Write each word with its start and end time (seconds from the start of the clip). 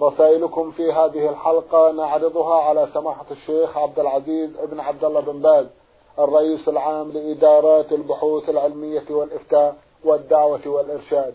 رسائلكم 0.00 0.70
في 0.70 0.92
هذه 0.92 1.30
الحلقة 1.30 1.92
نعرضها 1.92 2.62
على 2.62 2.88
سماحة 2.94 3.26
الشيخ 3.30 3.78
عبد 3.78 3.98
العزيز 3.98 4.50
بن 4.70 4.80
عبد 4.80 5.04
الله 5.04 5.20
بن 5.20 5.40
باز 5.40 5.66
الرئيس 6.18 6.68
العام 6.68 7.12
لإدارات 7.12 7.92
البحوث 7.92 8.48
العلمية 8.48 9.04
والإفتاء 9.10 9.76
والدعوة 10.04 10.68
والإرشاد. 10.68 11.34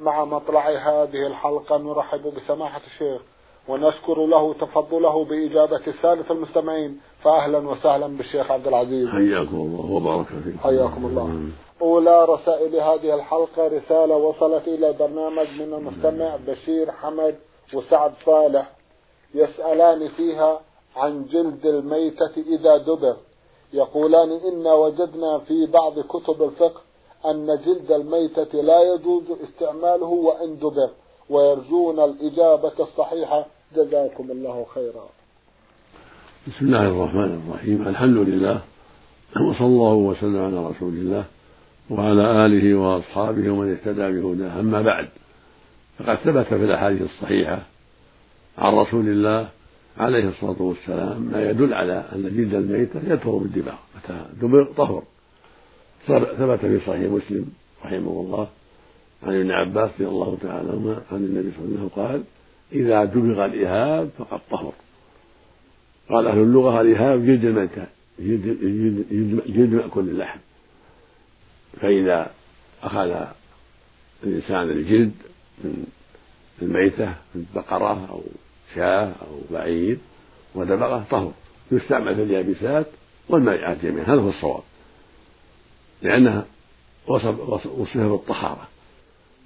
مع 0.00 0.24
مطلع 0.24 0.68
هذه 0.68 1.26
الحلقة 1.26 1.76
نرحب 1.78 2.34
بسماحة 2.34 2.80
الشيخ 2.86 3.22
ونشكر 3.68 4.26
له 4.26 4.54
تفضله 4.54 5.24
بإجابة 5.24 5.80
السادة 5.86 6.30
المستمعين 6.30 7.00
فأهلا 7.22 7.58
وسهلا 7.58 8.06
بالشيخ 8.06 8.50
عبد 8.50 8.66
العزيز. 8.66 9.08
حياكم 9.08 9.56
الله 9.56 9.90
وبارك 9.90 10.26
فيكم. 10.26 10.58
حياكم 10.58 11.06
الله. 11.06 11.40
أولى 11.82 12.24
رسائل 12.24 12.76
هذه 12.76 13.14
الحلقة 13.14 13.66
رسالة 13.66 14.16
وصلت 14.16 14.68
إلى 14.68 14.88
البرنامج 14.88 15.48
من 15.60 15.74
المستمع 15.74 16.36
بشير 16.46 16.92
حمد 16.92 17.34
وسعد 17.74 18.12
صالح 18.26 18.72
يسألان 19.34 20.08
فيها 20.08 20.60
عن 20.96 21.26
جلد 21.32 21.66
الميتة 21.66 22.34
إذا 22.36 22.76
دبر. 22.76 23.16
يقولان 23.72 24.30
إنا 24.30 24.72
وجدنا 24.72 25.38
في 25.38 25.66
بعض 25.66 26.00
كتب 26.00 26.42
الفقه 26.42 26.80
أن 27.26 27.46
جلد 27.66 27.92
الميتة 27.92 28.62
لا 28.62 28.94
يجوز 28.94 29.24
استعماله 29.44 30.06
وإن 30.06 30.56
دبر 30.56 30.90
ويرجون 31.30 32.00
الإجابة 32.00 32.72
الصحيحة. 32.80 33.46
جزاكم 33.76 34.30
الله 34.30 34.66
خيرا. 34.74 35.06
بسم 36.46 36.66
الله 36.66 36.86
الرحمن 36.88 37.42
الرحيم. 37.42 37.88
الحمد 37.88 38.16
لله 38.16 38.60
وصلى 39.36 39.66
الله 39.66 39.94
وسلم 39.94 40.44
على 40.44 40.66
رسول 40.66 40.88
الله 40.88 41.24
وعلى 41.90 42.46
آله 42.46 42.78
وأصحابه 42.78 43.50
ومن 43.50 43.72
اهتدى 43.72 44.20
بهداه. 44.20 44.60
أما 44.60 44.82
بعد 44.82 45.08
فقد 45.98 46.16
ثبت 46.16 46.46
في 46.46 46.54
الأحاديث 46.54 47.02
الصحيحة 47.02 47.62
عن 48.58 48.74
رسول 48.74 49.08
الله 49.08 49.48
عليه 49.98 50.28
الصلاة 50.28 50.62
والسلام 50.62 51.22
ما 51.22 51.50
يدل 51.50 51.74
على 51.74 52.04
أن 52.12 52.22
جلد 52.22 52.54
الميتة 52.54 53.12
يطهر 53.12 53.36
بالدماغ 53.36 53.74
متى 53.96 54.24
دبر 54.42 54.64
طهر. 54.64 55.02
ثبت 56.06 56.60
في 56.60 56.80
صحيح 56.80 57.10
مسلم 57.10 57.46
رحمه 57.84 58.10
الله 58.20 58.48
عن 59.22 59.40
ابن 59.40 59.50
عباس 59.50 59.90
رضي 59.90 60.06
الله 60.06 60.38
تعالى 60.42 60.68
عنهما 60.70 61.02
عن 61.12 61.16
النبي 61.16 61.52
صلى 61.56 61.64
الله 61.64 61.78
عليه 61.78 61.86
وسلم 61.86 61.88
قال 61.88 62.24
إذا 62.72 63.04
دبغ 63.04 63.44
الإهاب 63.44 64.10
فقد 64.18 64.40
طهر. 64.50 64.72
قال 66.08 66.26
أهل 66.26 66.38
اللغة 66.38 66.80
الإهاب 66.80 67.26
جلد 67.26 67.44
الميتة 67.44 67.86
جلد, 69.48 69.74
مأكل 69.74 70.00
اللحم. 70.00 70.38
فإذا 71.80 72.30
أخذ 72.82 73.26
الإنسان 74.24 74.70
الجلد 74.70 75.12
من 75.64 75.86
الميتة 76.62 77.14
من 77.34 77.46
بقرة 77.54 78.08
أو 78.10 78.22
شاة 78.74 79.12
أو 79.22 79.40
بعير 79.50 79.98
ودبغة 80.54 81.04
طهر. 81.10 81.32
يستعمل 81.72 82.14
في 82.14 82.22
اليابسات 82.22 82.86
والمائعات 83.28 83.76
جميعا. 83.82 84.04
هذا 84.04 84.20
هو 84.20 84.28
الصواب. 84.28 84.62
لأنها 86.02 86.44
وصف 87.06 87.66
وصفها 87.66 88.08
بالطهارة 88.08 88.68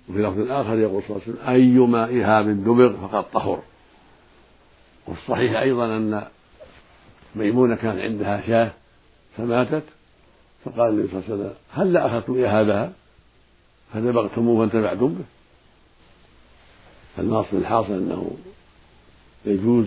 وفي 0.08 0.18
لفظ 0.22 0.50
آخر 0.50 0.78
يقول 0.78 1.02
صلى 1.02 1.16
الله 1.16 1.22
عليه 1.26 1.32
وسلم 1.32 1.48
أيما 1.48 2.04
إهاب 2.04 2.64
دبغ 2.64 3.06
فقد 3.06 3.30
طهر. 3.30 3.62
والصحيح 5.06 5.60
أيضا 5.60 5.96
أن 5.96 6.26
ميمونة 7.36 7.74
كان 7.74 8.00
عندها 8.00 8.42
شاة 8.46 8.72
فماتت 9.36 9.84
فقال 10.64 10.88
النبي 10.88 11.08
صلى 11.08 11.18
الله 11.18 11.24
عليه 11.28 11.34
وسلم 11.34 11.54
هل 11.72 11.92
لا 11.92 12.06
أخذتم 12.06 12.44
إهابها 12.44 12.92
فدبغتموه 13.92 14.60
وانتفعتم 14.60 15.08
به. 15.08 15.24
الماصل 17.18 17.56
الحاصل 17.56 17.92
أنه 17.92 18.30
يجوز 19.44 19.86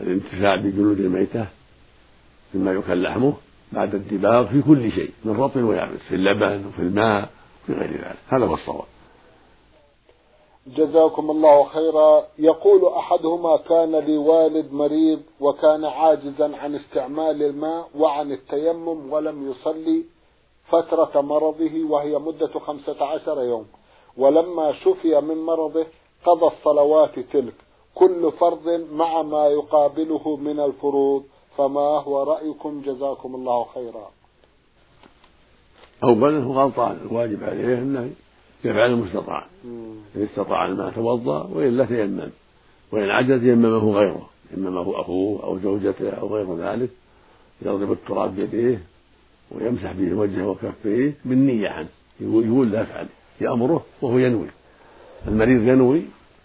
الانتفاع 0.00 0.56
بجلود 0.56 1.00
الميتة 1.00 1.46
مما 2.54 2.72
يكل 2.72 3.02
لحمه 3.02 3.32
بعد 3.72 3.94
الدباغ 3.94 4.46
في 4.46 4.62
كل 4.62 4.92
شيء 4.92 5.10
من 5.24 5.36
رطب 5.36 5.62
ويابس 5.62 6.00
في 6.08 6.14
اللبن 6.14 6.66
وفي 6.66 6.78
الماء 6.78 7.30
وفي 7.62 7.72
غير 7.72 7.90
ذلك. 7.90 8.16
هذا 8.28 8.46
هو 8.46 8.54
الصواب. 8.54 8.84
جزاكم 10.66 11.30
الله 11.30 11.64
خيرا. 11.68 12.22
يقول 12.38 12.92
أحدهما 12.92 13.56
كان 13.56 13.96
لي 13.96 14.16
والد 14.16 14.72
مريض 14.72 15.22
وكان 15.40 15.84
عاجزا 15.84 16.56
عن 16.56 16.74
استعمال 16.74 17.42
الماء 17.42 17.88
وعن 17.94 18.32
التيمم 18.32 19.12
ولم 19.12 19.50
يصلي 19.50 20.04
فترة 20.68 21.20
مرضه 21.20 21.84
وهي 21.84 22.18
مدة 22.18 22.58
خمسة 22.58 23.04
عشر 23.04 23.42
يوم. 23.42 23.66
ولما 24.16 24.72
شفي 24.72 25.20
من 25.20 25.36
مرضه 25.36 25.86
قضى 26.26 26.46
الصلوات 26.46 27.18
تلك. 27.18 27.54
كل 27.94 28.32
فرض 28.40 28.68
مع 28.92 29.22
ما 29.22 29.46
يقابله 29.46 30.36
من 30.36 30.60
الفروض. 30.60 31.24
فما 31.56 31.80
هو 31.80 32.22
رأيكم؟ 32.22 32.82
جزاكم 32.86 33.34
الله 33.34 33.66
خيرا. 33.74 34.10
أولا 36.04 36.44
هو 36.44 36.52
غلطان. 36.52 36.98
الواجب 37.10 37.44
عليه 37.44 37.78
أنه 37.78 38.10
يفعل 38.64 38.90
المستطاع 38.90 39.46
إن 39.64 40.02
استطاع 40.16 40.66
الماء 40.66 40.90
توضأ 40.90 41.48
وإلا 41.52 41.84
تيمم. 41.84 42.30
وإن 42.92 43.10
عجز 43.10 43.44
يممه 43.44 43.92
غيره. 43.92 44.28
يممه 44.56 45.00
أخوه 45.00 45.44
أو 45.44 45.58
زوجته 45.58 46.10
أو 46.10 46.28
غير 46.28 46.56
ذلك. 46.56 46.90
يضرب 47.62 47.92
التراب 47.92 48.36
بيديه 48.36 48.82
ويمسح 49.50 49.92
به 49.92 50.14
وجهه 50.14 50.48
وكفيه 50.48 51.14
بالنية 51.24 51.68
عنه. 51.68 51.88
يقول 52.20 52.70
لا 52.70 52.82
افعل 52.82 53.06
يأمره 53.44 53.84
وهو 54.02 54.18
ينوي. 54.18 54.46
المريض 55.28 55.62
ينوي 55.62 56.02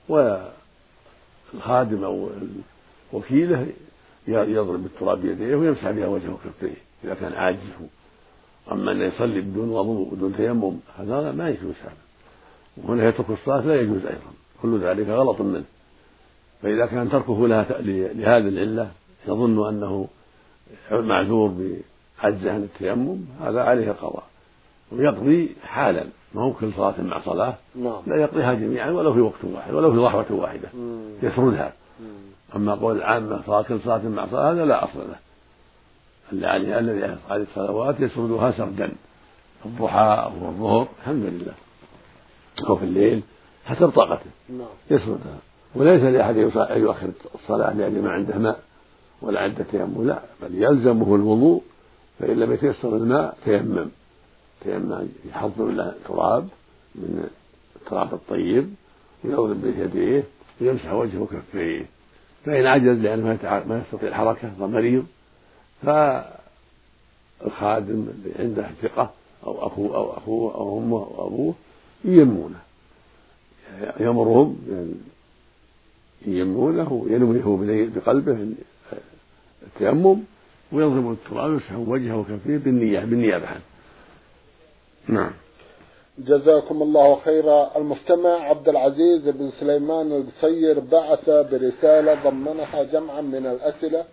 والخادم 0.10 2.04
أو 2.04 2.30
وكيله 3.14 3.68
يضرب 4.28 4.84
بالتراب 4.84 5.22
بيديه 5.22 5.56
ويمسح 5.56 5.92
بها 5.92 6.08
وجهه 6.08 6.34
وكفيه 6.34 6.76
إذا 7.04 7.14
كان 7.14 7.34
عاجز 7.34 7.60
أما 8.72 8.92
أن 8.92 9.02
يصلي 9.02 9.42
بدون 9.42 9.70
وضوء 9.70 10.16
بدون 10.16 10.36
تيمم 10.38 10.80
هذا 10.98 11.32
ما 11.32 11.50
يجوز 11.50 11.76
هذا. 11.84 11.94
وهنا 12.78 13.08
يترك 13.08 13.30
الصلاة 13.30 13.62
لا 13.62 13.82
يجوز 13.82 14.06
أيضا. 14.06 14.32
كل 14.62 14.80
ذلك 14.80 15.08
غلط 15.08 15.42
منه. 15.42 15.64
فإذا 16.62 16.86
كان 16.86 17.10
تركه 17.10 17.48
لها 17.48 17.82
لهذه 18.14 18.48
العلة 18.48 18.92
يظن 19.28 19.68
أنه 19.68 20.08
معذور 20.92 21.50
بعجزه 21.50 22.52
عن 22.52 22.64
التيمم 22.64 23.18
هذا 23.42 23.62
عليه 23.62 23.92
القضاء 23.92 24.24
ويقضي 24.92 25.56
حالا 25.64 26.06
ما 26.34 26.42
هو 26.42 26.54
كل 26.54 26.74
صلاة 26.74 27.02
مع 27.02 27.20
صلاة 27.20 27.54
نعم. 27.76 28.02
لا 28.08 28.16
يقضيها 28.16 28.54
جميعا 28.54 28.92
ولو 28.92 29.14
في 29.14 29.22
وقت 29.22 29.44
واحد 29.44 29.74
ولو 29.74 29.92
في 29.92 29.98
ضحوة 29.98 30.26
واحدة 30.30 30.70
يسردها. 31.24 31.74
أما 32.56 32.76
قول 32.76 32.98
العامة 32.98 33.42
صلاة 33.46 33.62
كل 33.62 33.80
صلاة 33.80 34.10
مع 34.10 34.28
صلاة 34.28 34.52
هذا 34.52 34.66
لا 34.66 34.84
أصل 34.84 35.00
له. 35.00 35.20
الذي 36.34 36.80
الذي 36.80 37.18
عليه 37.30 37.44
الصلوات 37.44 38.00
يسردها 38.00 38.52
سردا 38.52 38.92
الضحى 39.66 40.00
أو 40.26 40.50
الظهر 40.50 40.88
الحمد 41.02 41.24
لله. 41.24 41.54
أو 42.70 42.76
في 42.76 42.86
الليل 42.86 43.22
حسب 43.66 43.90
طاقته. 43.90 44.30
نعم. 44.50 44.68
يسردها. 44.92 45.38
وليس 45.76 46.02
لأحد 46.02 46.38
أن 46.38 46.82
يؤخر 46.82 47.10
الصلاة 47.36 47.74
لأن 47.74 48.02
ما 48.02 48.12
عنده 48.12 48.38
ماء 48.38 48.60
ولا 49.22 49.40
عنده 49.40 49.66
تيمم 49.72 50.08
لا 50.08 50.22
بل 50.42 50.64
يلزمه 50.64 51.16
الوضوء 51.16 51.64
فإن 52.20 52.40
لم 52.40 52.54
يتيسر 52.54 52.96
الماء 52.96 53.38
تيمم. 53.46 53.90
تيمم 54.64 55.08
يحضر 55.26 55.66
له 55.66 55.96
تراب 56.08 56.48
من 56.96 57.28
التراب 57.76 58.14
الطيب 58.14 58.74
ويضرب 59.24 59.62
به 59.62 59.84
يديه 59.84 60.24
ويمسح 60.62 60.94
وجهه 60.94 61.22
وكفيه 61.22 61.86
فإن 62.46 62.66
عجز 62.66 62.98
لأنه 63.00 63.24
ما 63.44 63.82
يستطيع 63.86 64.10
الحركة 64.10 64.52
ومريض 64.60 65.06
فالخادم 67.42 68.08
اللي 68.10 68.32
عنده 68.40 68.70
ثقة 68.82 69.12
أو 69.44 69.68
أخوه 69.68 69.96
أو 69.96 70.18
أخوه 70.18 70.56
أو 70.56 70.80
أمه 70.80 70.98
أو 70.98 71.28
أبوه 71.28 71.54
ييمونه 72.06 72.60
يأمرهم 74.00 74.58
ييمونه 76.26 77.06
ينويه 77.10 77.90
بقلبه 77.96 78.48
التيمم 79.64 80.20
ويضرب 80.72 81.12
التراب 81.12 81.52
يمسح 81.52 81.76
وجهه 81.76 82.18
وكفيه 82.18 82.58
بالنية 82.58 83.00
بالنيابة 83.00 83.48
عنه. 83.48 83.62
نعم. 85.08 85.32
جزاكم 86.20 86.82
الله 86.82 87.16
خيرا. 87.16 87.78
المستمع 87.78 88.30
عبد 88.30 88.70
العزيز 88.70 89.28
بن 89.28 89.52
سليمان 89.60 90.12
القصير 90.12 90.80
بعث 90.80 91.30
برسالة 91.30 92.30
ضمنها 92.30 92.84
جمعا 92.84 93.22
من 93.22 93.46
الأسئلة 93.46 94.06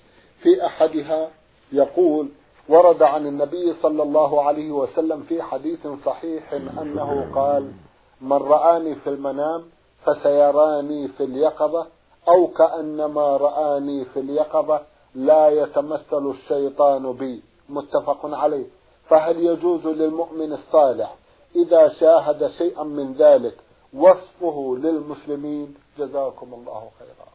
في 0.43 0.67
أحدها 0.67 1.31
يقول 1.73 2.29
ورد 2.69 3.03
عن 3.03 3.27
النبي 3.27 3.75
صلى 3.83 4.03
الله 4.03 4.43
عليه 4.43 4.71
وسلم 4.71 5.23
في 5.23 5.43
حديث 5.43 5.87
صحيح 6.05 6.53
أنه 6.53 7.31
قال 7.35 7.73
من 8.21 8.33
رآني 8.33 8.94
في 8.94 9.11
المنام 9.11 9.62
فسيراني 10.05 11.09
في 11.09 11.25
اليقظة 11.25 11.87
أو 12.29 12.47
كأنما 12.47 13.37
رآني 13.37 14.05
في 14.05 14.21
اليقظة 14.21 14.81
لا 15.15 15.49
يتمثل 15.49 16.31
الشيطان 16.31 17.12
بي. 17.12 17.43
متفق 17.69 18.21
عليه. 18.25 18.67
فهل 19.08 19.44
يجوز 19.44 19.87
للمؤمن 19.87 20.53
الصالح 20.53 21.17
إذا 21.56 21.88
شاهد 21.88 22.50
شيئا 22.58 22.82
من 22.82 23.12
ذلك 23.12 23.56
وصفه 23.94 24.76
للمسلمين؟ 24.79 25.75
جزاكم 25.99 26.55
الله 26.55 26.91
خيرا. 26.99 27.29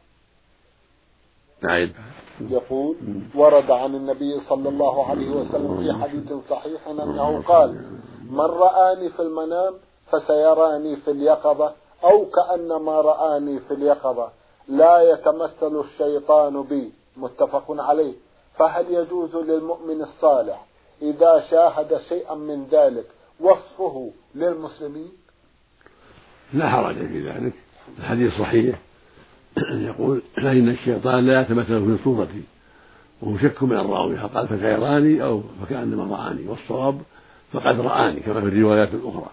نعيد. 1.62 1.92
يقول 2.40 2.96
ورد 3.34 3.70
عن 3.70 3.94
النبي 3.94 4.40
صلى 4.48 4.68
الله 4.68 5.06
عليه 5.06 5.30
وسلم 5.30 5.76
في 5.82 6.02
حديث 6.02 6.32
صحيح 6.50 6.88
أنه 6.88 7.42
قال 7.42 7.84
من 8.30 8.40
رآني 8.40 9.08
في 9.08 9.22
المنام 9.22 9.74
فسيراني 10.10 10.96
في 10.96 11.10
اليقظة 11.10 11.72
أو 12.04 12.26
كأنما 12.26 13.00
رآني 13.00 13.60
في 13.60 13.74
اليقظة 13.74 14.28
لا 14.68 15.02
يتمثل 15.02 15.80
الشيطان 15.80 16.62
بي. 16.62 16.92
متفق 17.16 17.64
عليه. 17.68 18.14
فهل 18.58 18.94
يجوز 18.94 19.36
للمؤمن 19.36 20.02
الصالح 20.02 20.66
إذا 21.02 21.44
شاهد 21.50 22.00
شيئا 22.08 22.34
من 22.34 22.66
ذلك 22.72 23.06
وصفه 23.40 24.10
للمسلمين؟ 24.34 25.12
لا 26.52 26.68
حرج 26.68 26.94
في 26.94 27.30
ذلك. 27.30 27.52
الحديث 27.98 28.32
صحيح. 28.38 28.78
يقول 29.88 30.22
فإن 30.36 30.68
الشيطان 30.68 31.26
لا 31.26 31.40
يتمثل 31.40 31.96
في 31.96 32.04
صورتي 32.04 32.42
وهو 33.22 33.38
شك 33.38 33.62
من 33.62 33.76
الراوي 33.76 34.16
فقال 34.16 34.48
فسيراني 34.48 35.22
أو 35.22 35.42
فكأنما 35.62 36.16
رآني 36.16 36.48
والصواب 36.48 37.00
فقد 37.52 37.80
رآني 37.80 38.20
كما 38.20 38.40
في 38.40 38.46
الروايات 38.46 38.94
الأخرى. 38.94 39.30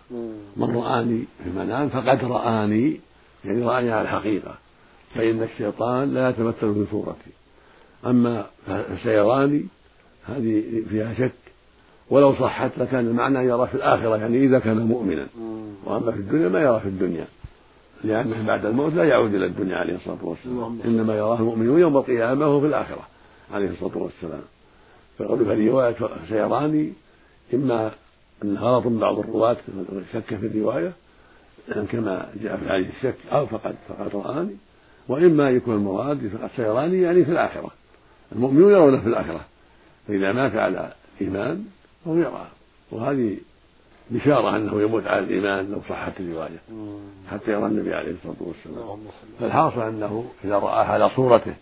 من 0.58 0.76
رآني 0.76 1.24
في 1.44 1.50
المنام 1.50 1.90
فقد 1.90 2.24
رآني 2.24 3.00
يعني 3.46 3.66
رآني 3.66 3.92
على 3.92 4.02
الحقيقة. 4.02 4.56
فإن 5.16 5.44
الشيطان 5.44 6.14
لا 6.14 6.30
يتمثل 6.30 6.74
في 6.74 6.86
صورتي 6.92 7.32
أما 8.06 8.46
فسيراني 8.68 9.66
هذه 10.26 10.84
فيها 10.90 11.14
شك. 11.14 11.49
ولو 12.10 12.34
صحت 12.34 12.72
لكان 12.78 13.08
المعنى 13.08 13.40
يرى 13.40 13.68
في 13.68 13.76
الآخرة 13.76 14.18
يعني 14.18 14.38
إذا 14.38 14.60
كان 14.60 14.78
مؤمنا. 14.78 15.28
وأما 15.86 16.12
في 16.12 16.18
الدنيا 16.18 16.50
ما 16.50 16.62
يرى 16.62 16.80
في 16.80 16.88
الدنيا. 16.88 17.28
لأنه 18.04 18.48
بعد 18.48 18.66
الموت 18.66 18.94
لا 18.94 19.04
يعود 19.04 19.34
إلى 19.36 19.46
الدنيا 19.46 19.76
عليه 19.76 19.96
الصلاة 19.96 20.18
والسلام. 20.26 20.80
إنما 20.86 21.16
يراه 21.18 21.40
المؤمنون 21.40 21.80
يوم 21.80 21.98
القيامة 21.98 22.48
وهو 22.48 22.60
في 22.60 22.68
الآخرة 22.68 23.08
عليه 23.54 23.70
الصلاة 23.70 23.98
والسلام. 23.98 24.42
فيقول 25.18 25.46
في 25.46 25.70
رواية 25.70 25.96
سيراني 26.30 26.94
إما 27.54 27.92
أن 28.44 28.58
غلط 28.58 28.88
بعض 28.88 29.20
الرواة 29.20 29.58
شك 30.14 30.36
في 30.36 30.48
الرواية 30.48 30.92
كما 31.92 32.30
جاء 32.44 32.58
في 32.58 32.66
هذه 32.66 32.90
الشك 32.98 33.18
أو 33.32 33.46
فقد 33.46 33.76
فقد 33.90 34.16
رآني. 34.16 34.56
وإما 35.08 35.50
يكون 35.50 35.76
المراد 35.76 36.28
فقد 36.28 36.50
سيراني 36.56 37.02
يعني 37.02 37.26
في 37.26 37.32
الآخرة. 37.32 37.72
المؤمنون 38.32 38.72
يرونه 38.72 39.02
في 39.02 39.08
الآخرة. 39.08 39.42
فإذا 40.08 40.32
مات 40.32 40.56
على 40.56 40.94
إيمان 41.22 41.66
فهو 42.06 42.16
يرى 42.16 42.48
وهذه 42.92 43.38
بشارة 44.10 44.56
أنه 44.56 44.82
يموت 44.82 45.08
على 45.08 45.20
الإيمان 45.20 45.72
لو 45.72 45.82
صحت 45.90 46.20
الرواية 46.20 46.60
حتى 47.32 47.52
يرى 47.52 47.66
النبي 47.66 47.94
عليه 47.94 48.12
الصلاة 48.12 48.36
والسلام. 48.40 49.00
فالحاصل 49.40 49.82
أنه 49.82 50.32
إذا 50.44 50.56
رآه 50.56 50.84
على 50.84 51.10
صورته 51.10 51.54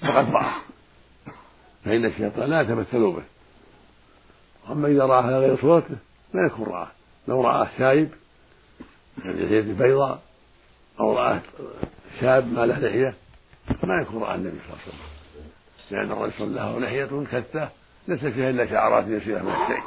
فقد 0.00 0.30
رآه 0.30 0.54
فإن 1.84 2.04
الشيطان 2.04 2.50
لا 2.50 2.60
يتمثل 2.60 3.12
به. 3.12 3.22
أما 4.70 4.88
إذا 4.88 5.04
رآه 5.04 5.22
على 5.22 5.38
غير 5.38 5.56
صورته 5.60 5.96
لا 6.34 6.46
يكون 6.46 6.66
رآه. 6.66 6.88
لو 7.28 7.40
رآه 7.40 7.68
شايب 7.78 8.10
يعني 9.24 9.44
لحية 9.44 9.72
بيضاء 9.72 10.22
أو 11.00 11.16
رآه 11.16 11.40
شاب 12.20 12.52
ما 12.52 12.66
له 12.66 12.78
لحية 12.78 13.14
ما 13.84 13.94
يكون 14.02 14.22
رأى 14.22 14.34
النبي 14.34 14.56
صلى 14.58 14.72
الله 14.72 14.82
عليه 14.82 14.92
وسلم. 14.92 15.12
لأن 15.90 16.12
الرجل 16.12 16.54
له 16.54 16.78
لحية 16.78 17.24
كثة 17.32 17.68
ليس 18.08 18.24
فيها 18.24 18.50
إلا 18.50 18.66
شعرات 18.66 19.04
يسيرة 19.06 19.42
من 19.42 19.52
الشيء 19.52 19.82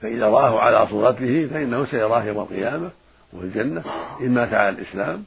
فإذا 0.00 0.28
رآه 0.28 0.60
على 0.60 0.86
صورته 0.86 1.46
فإنه 1.46 1.86
سيراه 1.86 2.24
يوم 2.24 2.38
القيامة 2.38 2.90
وفي 3.32 3.44
الجنة 3.44 3.84
إن 4.20 4.30
مات 4.30 4.54
على 4.54 4.68
الإسلام 4.68 5.24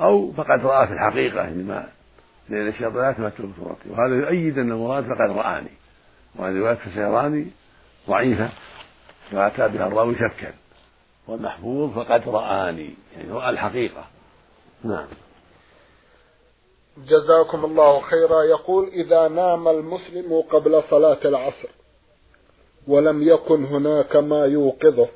أو 0.00 0.32
فقد 0.32 0.66
رآه 0.66 0.86
في 0.86 0.92
الحقيقة 0.92 1.48
لما 1.48 1.88
لأن 2.48 2.68
الشيطان 2.68 2.96
لا 2.96 3.10
يتمثل 3.10 3.46
بصورته 3.46 3.90
وهذا 3.90 4.14
يؤيد 4.14 4.58
أن 4.58 4.72
المراد 4.72 5.04
فقد 5.04 5.36
رآني. 5.36 5.70
وهذه 6.36 6.58
رواية 6.58 6.74
فسيراني 6.74 7.46
ضعيفة 8.08 8.50
فأتى 9.30 9.68
بها 9.68 9.86
الراوي 9.86 10.14
شكا. 10.14 10.52
والمحفوظ 11.28 11.98
فقد 11.98 12.28
رآني 12.28 12.94
يعني 13.16 13.30
رأى 13.30 13.50
الحقيقة. 13.50 14.04
نعم. 14.84 15.06
جزاكم 16.96 17.64
الله 17.64 18.00
خيرا. 18.00 18.42
يقول 18.42 18.88
إذا 18.88 19.28
نام 19.28 19.68
المسلم 19.68 20.40
قبل 20.50 20.82
صلاة 20.90 21.18
العصر 21.24 21.68
ولم 22.86 23.22
يكن 23.22 23.64
هناك 23.64 24.16
ما 24.16 24.44
يوقظه 24.44 25.08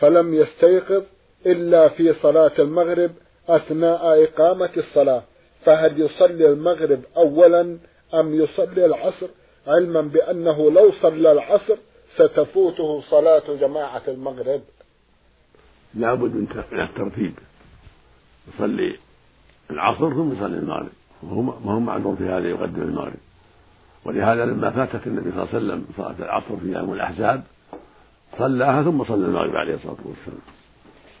فلم 0.00 0.34
يستيقظ 0.34 1.02
إلا 1.46 1.88
في 1.88 2.14
صلاة 2.22 2.52
المغرب 2.58 3.10
أثناء 3.48 4.24
إقامة 4.24 4.70
الصلاة. 4.76 5.22
فهل 5.64 6.00
يصلي 6.00 6.46
المغرب 6.46 7.00
أولا 7.16 7.78
أم 8.14 8.34
يصلي 8.34 8.84
العصر؟ 8.86 9.28
علما 9.66 10.00
بأنه 10.00 10.70
لو 10.70 10.92
صلى 11.02 11.32
العصر 11.32 11.76
ستفوته 12.14 13.02
صلاة 13.10 13.42
جماعة 13.60 14.02
المغرب. 14.08 14.62
لابد 15.94 16.34
من 16.34 16.46
الترتيب 16.72 17.34
يصلي 18.48 18.98
العصر 19.70 20.10
ثم 20.10 20.32
يصلي 20.32 20.58
المغرب. 20.58 20.92
وهو 21.22 21.80
معذور 21.80 22.16
في 22.16 22.24
هذا 22.24 22.48
يقدم 22.48 22.82
المغرب. 22.82 23.18
ولهذا 24.04 24.44
لما 24.44 24.70
فاتت 24.70 25.06
النبي 25.06 25.30
صلى 25.30 25.42
الله 25.42 25.48
عليه 25.54 25.56
وسلم 25.56 25.86
صلاة 25.96 26.14
العصر 26.18 26.56
في 26.56 26.72
يوم 26.72 26.92
الأحزاب 26.92 27.42
صلاها 28.38 28.82
ثم 28.82 29.04
صلى 29.04 29.26
المغرب 29.26 29.56
عليه 29.56 29.74
الصلاة 29.74 29.96
والسلام. 30.04 30.40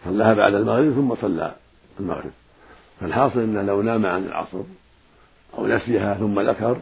صلاها 0.04 0.34
بعد 0.34 0.54
المغرب 0.54 0.92
ثم 0.92 1.14
صلى 1.14 1.54
المغرب. 2.00 2.30
فالحاصل 3.00 3.40
أنه 3.40 3.62
لو 3.62 3.82
نام 3.82 4.06
عن 4.06 4.24
العصر 4.24 4.62
أو 5.58 5.66
نسيها 5.66 6.14
ثم 6.14 6.40
ذكر 6.40 6.80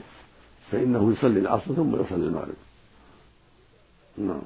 فإنه 0.70 1.12
يصلي 1.12 1.40
العصر 1.40 1.75
ثم 1.75 2.00
يصلي 2.00 2.26
المغرب. 2.26 2.56
نعم. 4.18 4.42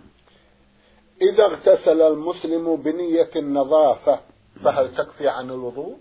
إذا 1.22 1.44
اغتسل 1.44 2.00
المسلم 2.02 2.76
بنية 2.76 3.30
النظافة 3.36 4.20
فهل 4.64 4.94
تكفي 4.96 5.28
عن 5.28 5.50
الوضوء؟ 5.50 5.96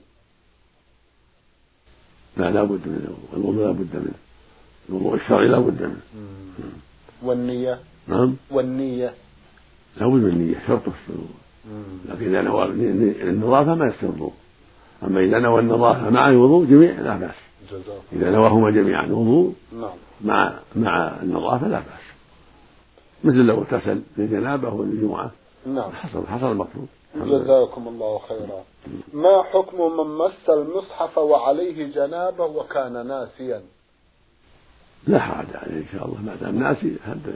لا 2.38 2.52
لا 2.52 2.64
بد 2.64 2.88
منه 2.88 3.18
الوضوء 3.34 3.66
لا 3.66 3.72
بد 3.72 3.96
منه. 3.96 4.14
الوضوء 4.90 5.16
الشرعي 5.16 5.48
لا 5.48 5.60
بد 5.60 5.82
منه. 5.82 6.02
والنية؟ 7.24 7.80
نعم. 8.08 8.36
والنية؟ 8.52 9.14
لا 9.98 10.08
بد 10.08 10.14
من 10.14 10.30
النية 10.30 10.56
شرط 10.68 10.82
الوضوء 11.10 11.28
لكن 12.10 12.36
إذا 12.36 12.42
نوى 12.42 12.66
النظافة 13.30 13.76
ما 13.76 13.86
يصير 13.86 14.10
الوضوء. 14.10 14.34
أما 15.04 15.20
إذا 15.20 15.40
نوى 15.40 15.60
النظافة 15.60 16.10
مع 16.10 16.30
الوضوء 16.30 16.66
جميع 16.66 17.00
لا 17.00 17.18
بأس. 17.18 17.36
إذا 18.14 18.32
نواهما 18.32 18.70
جميعا 18.70 19.06
وضوء 19.06 19.54
نعم. 19.74 19.92
مع 20.22 20.54
مع 20.76 21.22
النظافة 21.22 21.68
لا 21.68 21.80
بأس. 21.80 22.04
مثل 23.24 23.38
لو 23.38 23.58
اغتسل 23.58 24.02
للجنابة 24.18 24.70
وللجمعة 24.74 25.32
نعم. 25.68 25.92
حصل 25.92 26.28
حصل 26.28 26.52
المطلوب 26.52 26.88
جزاكم 27.16 27.88
الله 27.88 28.20
خيرا. 28.30 28.64
ما 29.14 29.44
حكم 29.44 29.98
من 29.98 30.18
مس 30.18 30.50
المصحف 30.50 31.18
وعليه 31.18 31.94
جنابة 31.94 32.46
وكان 32.46 33.08
ناسيا؟ 33.08 33.62
لا 35.08 35.20
حرج 35.20 35.48
عليه 35.54 35.78
إن 35.78 35.86
شاء 35.92 36.06
الله 36.06 36.22
ما 36.22 36.36
دام 36.36 36.60
ناسي 36.60 36.96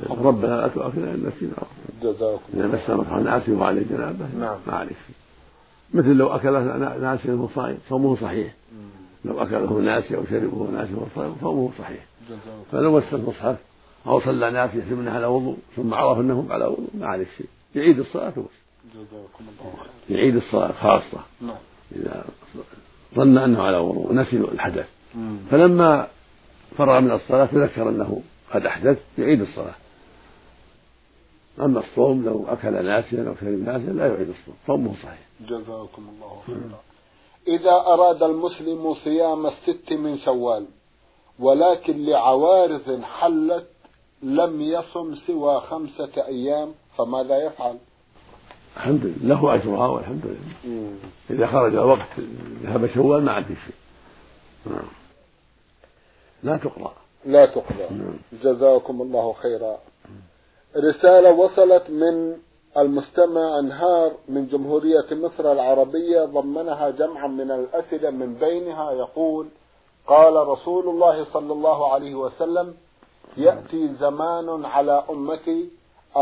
ربنا 0.09 0.61
لا 0.61 0.67
تؤاخذنا 0.67 1.11
إن 1.11 1.23
نسينا. 1.27 1.55
جزاكم 2.01 2.43
إذا 2.53 2.67
مس 2.67 2.89
المصحف 2.89 3.19
ناسي 3.19 3.51
وعليه 3.51 3.83
جنابه 3.89 4.25
نعم. 4.39 4.57
ما 4.67 4.73
عليه 4.73 4.95
مثل 5.93 6.07
لو 6.07 6.27
أكل 6.27 6.53
ناسي 7.01 7.31
وهو 7.31 7.47
صائم 7.55 7.77
صومه 7.89 8.15
صحيح. 8.15 8.53
لو 9.25 9.41
أكله 9.41 9.73
ناسي 9.73 10.17
أو 10.17 10.25
شربه 10.25 10.67
ناسي 10.71 10.93
وهو 10.93 11.05
صائم 11.15 11.35
صومه 11.41 11.71
صحيح. 11.79 12.05
فلو 12.71 12.97
مس 12.97 13.13
المصحف 13.13 13.57
أو 14.07 14.19
صلى 14.19 14.51
ناسي 14.51 14.83
انه 14.91 15.11
على 15.11 15.25
وضوء 15.25 15.57
ثم 15.75 15.93
عرف 15.93 16.19
أنه 16.19 16.45
على 16.49 16.65
وضوء 16.65 16.89
ما 16.93 17.07
عليه 17.07 17.27
شيء. 17.37 17.47
يعيد 17.75 17.99
الصلاة 17.99 18.33
وبس 18.37 18.66
يعيد 20.09 20.35
الصلاة 20.35 20.71
خاصة. 20.71 21.19
نعم. 21.41 21.57
إذا 21.95 22.25
ظن 23.15 23.37
أنه 23.37 23.63
على 23.63 23.77
وضوء 23.77 24.13
نسي 24.13 24.37
الحدث. 24.37 24.87
فلما 25.51 26.07
فرغ 26.77 26.99
من 26.99 27.11
الصلاة 27.11 27.45
تذكر 27.45 27.89
أنه 27.89 28.21
قد 28.53 28.65
أحدث 28.65 28.97
يعيد 29.17 29.41
الصلاة. 29.41 29.75
أما 31.59 31.79
الصوم 31.79 32.25
لو 32.25 32.45
أكل 32.47 32.85
ناسيا 32.85 33.27
أو 33.27 33.35
شرب 33.35 33.63
ناسيا 33.65 33.93
لا 33.93 34.07
يعيد 34.07 34.29
الصوم. 34.29 34.55
صومه 34.67 34.93
صحيح. 35.03 35.19
جزاكم 35.41 36.09
الله 36.09 36.41
خيرا. 36.47 36.79
إذا 37.47 37.71
أراد 37.71 38.23
المسلم 38.23 38.93
صيام 38.93 39.47
الست 39.47 39.93
من 39.93 40.17
شوال 40.17 40.65
ولكن 41.39 42.05
لعوارض 42.05 43.01
حلت 43.01 43.67
لم 44.23 44.61
يصم 44.61 45.15
سوى 45.15 45.61
خمسة 45.61 46.25
أيام 46.27 46.71
فماذا 46.97 47.45
يفعل؟ 47.45 47.77
الحمد 48.77 49.05
لله. 49.05 49.35
له 49.35 49.55
أجرها 49.55 49.87
والحمد 49.87 50.25
لله. 50.25 50.93
إذا 51.29 51.47
خرج 51.47 51.75
الوقت 51.75 52.19
ذهب 52.63 52.87
شوال 52.87 53.23
ما 53.23 53.31
عاد 53.31 53.45
شيء 53.45 53.75
نعم. 54.65 54.87
لا 56.43 56.57
تقرأ. 56.57 56.93
لا 57.25 57.45
تقرأ. 57.45 57.91
نعم. 57.91 58.19
جزاكم 58.43 59.01
الله 59.01 59.33
خيرا. 59.33 59.77
رسالة 60.75 61.31
وصلت 61.31 61.89
من 61.89 62.37
المستمع 62.77 63.59
أنهار 63.59 64.11
من 64.29 64.47
جمهورية 64.47 65.05
مصر 65.11 65.51
العربية 65.51 66.25
ضمنها 66.25 66.89
جمعا 66.89 67.27
من 67.27 67.51
الأسئلة 67.51 68.09
من 68.09 68.33
بينها 68.33 68.91
يقول 68.91 69.47
قال 70.07 70.47
رسول 70.47 70.89
الله 70.89 71.25
صلى 71.33 71.53
الله 71.53 71.93
عليه 71.93 72.15
وسلم 72.15 72.73
يأتي 73.37 73.93
زمان 73.99 74.65
على 74.65 75.03
أمتي 75.09 75.69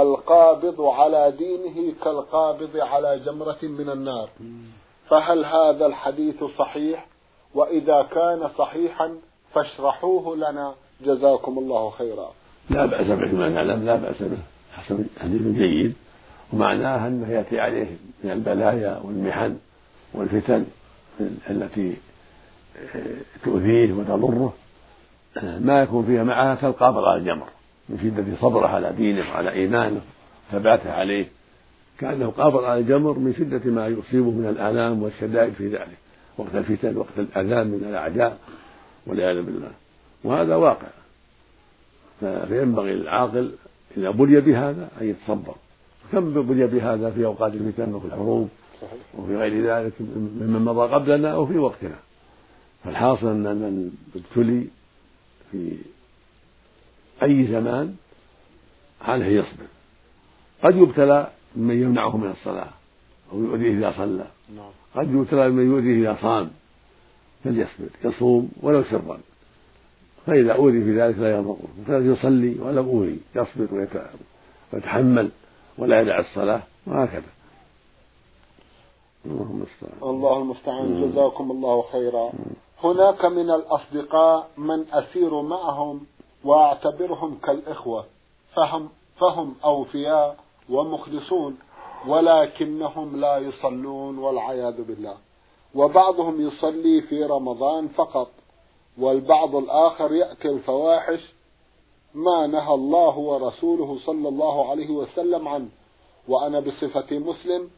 القابض 0.01 0.81
على 0.81 1.33
دينه 1.37 1.93
كالقابض 2.03 2.77
على 2.77 3.19
جمرة 3.19 3.57
من 3.63 3.89
النار. 3.89 4.29
فهل 5.09 5.45
هذا 5.45 5.85
الحديث 5.85 6.43
صحيح؟ 6.43 7.07
وإذا 7.53 8.01
كان 8.01 8.49
صحيحا 8.57 9.11
فاشرحوه 9.53 10.35
لنا. 10.35 10.73
جزاكم 11.01 11.57
الله 11.59 11.89
خيرا. 11.89 12.31
لا 12.69 12.85
بأس 12.85 13.07
به 13.07 13.35
ما 13.35 13.49
نعلم 13.49 13.85
لا 13.85 13.95
بأس 13.95 14.21
به. 14.21 14.37
حسن 14.75 15.05
حديث 15.19 15.41
جيد. 15.41 15.93
ومعناه 16.53 17.07
أنه 17.07 17.29
يأتي 17.31 17.59
عليه 17.59 17.97
من 18.23 18.31
البلايا 18.31 19.01
والمحن 19.03 19.57
والفتن 20.13 20.65
التي 21.49 21.97
تؤذيه 23.43 23.93
وتضره. 23.93 24.53
ما 25.43 25.81
يكون 25.81 26.05
فيها 26.05 26.23
معها 26.23 26.55
كالقابض 26.55 27.03
على 27.03 27.19
الجمر. 27.19 27.47
من 27.89 27.99
شدة 28.03 28.37
صبره 28.41 28.67
على 28.67 28.93
دينه 28.97 29.29
وعلى 29.29 29.51
إيمانه 29.51 30.01
ثباته 30.51 30.91
عليه. 30.91 31.27
كأنه 31.99 32.29
قابض 32.29 32.63
على 32.63 32.79
الجمر 32.79 33.19
من 33.19 33.33
شدة 33.37 33.71
ما 33.71 33.87
يصيبه 33.87 34.31
من 34.31 34.47
الآلام 34.49 35.03
والشدائد 35.03 35.53
في 35.53 35.67
ذلك. 35.67 35.97
وقت 36.37 36.55
الفتن 36.55 36.97
وقت 36.97 37.17
الأذان 37.17 37.67
من 37.67 37.85
الأعداء 37.89 38.37
والعياذ 39.07 39.41
بالله. 39.41 39.71
وهذا 40.23 40.55
واقع. 40.55 40.87
فينبغي 42.19 42.93
للعاقل 42.93 43.51
إذا 43.97 44.09
بلي 44.09 44.41
بهذا 44.41 44.89
أن 45.01 45.09
يتصبر. 45.09 45.55
كم 46.11 46.41
بلي 46.41 46.67
بهذا 46.67 47.11
في 47.11 47.25
أوقات 47.25 47.53
الفتن 47.53 47.93
وفي 47.93 48.05
الحروب 48.05 48.49
وفي 49.17 49.37
غير 49.37 49.65
ذلك 49.65 49.93
ممن 50.01 50.65
مضى 50.65 50.93
قبلنا 50.93 51.35
وفي 51.35 51.57
وقتنا. 51.57 51.95
فالحاصل 52.83 53.27
أن 53.27 53.43
من 53.43 53.91
ابتلي 54.15 54.67
في 55.51 55.77
أي 57.23 57.47
زمان 57.47 57.95
عليه 59.01 59.39
يصبر 59.39 59.67
قد 60.63 60.75
يبتلى 60.75 61.29
من 61.55 61.81
يمنعه 61.81 62.17
من 62.17 62.31
الصلاة 62.31 62.69
أو 63.31 63.43
يؤذيه 63.43 63.77
إذا 63.77 63.97
صلى. 63.97 64.27
نعم. 64.55 64.71
قد 64.95 65.13
يبتلى 65.13 65.49
من 65.49 65.71
يؤذيه 65.71 66.11
إذا 66.11 66.17
صام. 66.21 66.51
فليصبر 67.43 67.89
يصوم 68.03 68.51
ولو 68.61 68.83
سرا. 68.83 69.19
فإذا 70.25 70.53
أوذي 70.53 70.83
في 70.83 71.01
ذلك 71.01 71.17
لا 71.17 71.37
يضره 71.37 71.57
يصلي 71.89 72.59
ولو 72.59 72.83
أوذي 72.83 73.19
يصبر 73.35 73.87
ويتحمل 74.73 75.31
ولا 75.77 76.01
يدع 76.01 76.19
الصلاة 76.19 76.61
وهكذا. 76.87 77.31
الله 79.25 79.43
المستعان 79.51 80.01
الله 80.03 80.41
المستعان. 80.41 81.11
جزاكم 81.11 81.51
الله 81.51 81.81
خيرا. 81.91 82.31
هناك 82.83 83.25
من 83.25 83.49
الأصدقاء 83.49 84.49
من 84.57 84.85
أسير 84.91 85.41
معهم 85.41 86.05
وأعتبرهم 86.45 87.37
كالإخوة 87.43 88.05
فهم 88.55 88.89
فهم 89.19 89.55
أوفياء 89.63 90.37
ومخلصون 90.69 91.57
ولكنهم 92.07 93.19
لا 93.19 93.37
يصلون 93.37 94.17
والعياذ 94.17 94.83
بالله. 94.83 95.17
وبعضهم 95.75 96.47
يصلي 96.47 97.01
في 97.01 97.23
رمضان 97.23 97.87
فقط 97.87 98.31
والبعض 98.97 99.55
الآخر 99.55 100.13
يأتي 100.13 100.47
الفواحش 100.47 101.19
ما 102.13 102.47
نهى 102.47 102.73
الله 102.73 103.17
ورسوله 103.17 103.99
صلى 104.05 104.29
الله 104.29 104.69
عليه 104.69 104.89
وسلم 104.89 105.47
عنه. 105.47 105.69
وأنا 106.27 106.59
بصفتي 106.59 107.19
مسلم 107.19 107.69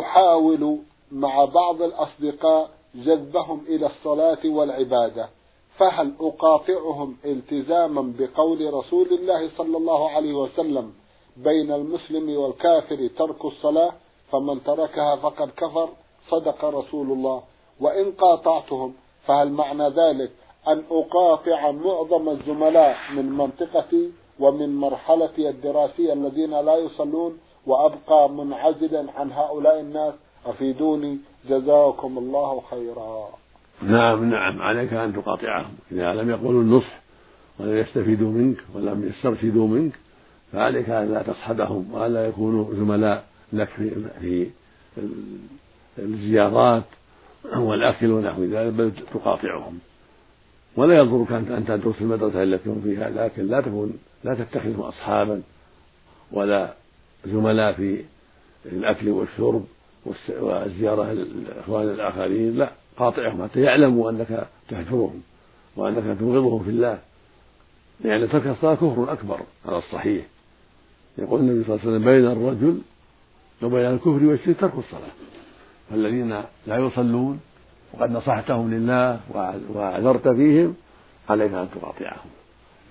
أحاول 0.00 0.78
مع 1.12 1.44
بعض 1.44 1.82
الأصدقاء 1.82 2.70
جذبهم 2.94 3.64
إلى 3.68 3.86
الصلاة 3.86 4.38
والعبادة. 4.44 5.28
فهل 5.78 6.14
أقاطعهم 6.20 7.16
التزاما 7.24 8.14
بقول 8.18 8.74
رسول 8.74 9.08
الله 9.08 9.50
صلى 9.56 9.76
الله 9.76 10.10
عليه 10.10 10.34
وسلم 10.34 10.92
بين 11.36 11.72
المسلم 11.72 12.36
والكافر 12.36 13.08
ترك 13.18 13.44
الصلاة 13.44 13.92
فمن 14.32 14.64
تركها 14.64 15.16
فقد 15.16 15.50
كفر؟ 15.50 15.88
صدق 16.28 16.64
رسول 16.64 17.12
الله. 17.12 17.42
وإن 17.80 18.12
قاطعتهم 18.12 18.94
فهل 19.26 19.52
معنى 19.52 19.88
ذلك 19.88 20.30
أن 20.68 20.84
أقاطع 20.90 21.70
معظم 21.70 22.28
الزملاء 22.28 22.96
من 23.16 23.32
منطقتي 23.32 24.12
ومن 24.40 24.76
مرحلتي 24.76 25.48
الدراسية 25.48 26.12
الذين 26.12 26.60
لا 26.60 26.76
يصلون 26.76 27.38
وأبقى 27.66 28.30
منعزلا 28.30 29.12
عن 29.16 29.32
هؤلاء 29.32 29.80
الناس؟ 29.80 30.14
أفيدوني 30.46 31.18
جزاكم 31.48 32.18
الله 32.18 32.62
خيرا. 32.70 33.28
نعم 33.82 34.30
نعم 34.30 34.62
عليك 34.62 34.92
أن 34.92 35.12
تقاطعهم. 35.14 35.74
إذا 35.92 36.14
لم 36.14 36.30
يقولوا 36.30 36.62
النصح 36.62 37.00
ولم 37.58 37.76
يستفيدوا 37.76 38.32
منك 38.32 38.56
ولم 38.74 39.08
يسترشدوا 39.08 39.68
منك 39.68 39.92
فعليك 40.52 40.90
أن 40.90 41.12
لا 41.12 41.22
تصحبهم 41.22 41.92
وألا 41.92 42.26
يكونوا 42.26 42.74
زملاء 42.74 43.24
لك 43.52 43.68
في, 44.20 44.50
الزيارات 45.98 46.84
والأكل 47.56 48.10
ونحو 48.10 48.44
ذلك 48.44 48.72
بل 48.72 48.92
تقاطعهم. 49.14 49.78
ولا 50.76 50.94
يضرك 50.94 51.32
أن 51.32 51.64
تدرس 51.66 52.00
المدرسة 52.00 52.42
التي 52.42 52.70
هم 52.70 52.80
فيها 52.84 53.10
لكن 53.10 53.46
لا 53.46 53.60
تكون 53.60 53.92
لا 54.24 54.34
تتخذهم 54.34 54.80
أصحابا 54.80 55.42
ولا 56.32 56.74
زملاء 57.26 57.72
في 57.72 58.04
الأكل 58.66 59.08
والشرب 59.08 59.64
والزيارة 60.40 61.12
الإخوان 61.12 61.90
الآخرين 61.90 62.56
لا. 62.56 62.70
قاطعهم 62.96 63.44
حتى 63.44 63.60
يعلموا 63.60 64.10
أنك 64.10 64.46
تهجرهم 64.68 65.22
وأنك 65.76 66.18
تبغضهم 66.18 66.62
في 66.64 66.70
الله. 66.70 66.98
لأن 68.00 68.28
ترك 68.28 68.46
الصلاة 68.46 68.74
كفر 68.74 69.12
أكبر 69.12 69.40
على 69.66 69.78
الصحيح. 69.78 70.26
يقول 71.18 71.40
النبي 71.40 71.64
صلى 71.64 71.74
الله 71.74 71.86
عليه 71.86 71.96
وسلم 71.96 72.04
بين 72.04 72.26
الرجل 72.26 72.80
وبين 73.62 73.86
الكفر 73.86 74.24
والشرك 74.24 74.60
ترك 74.60 74.74
الصلاة. 74.78 75.12
فالذين 75.90 76.42
لا 76.66 76.76
يصلون 76.76 77.40
وقد 77.94 78.10
نصحتهم 78.10 78.74
لله 78.74 79.20
وأعذرت 79.74 80.28
فيهم 80.28 80.74
عليك 81.28 81.52
أن 81.52 81.68
تقاطعهم. 81.74 82.30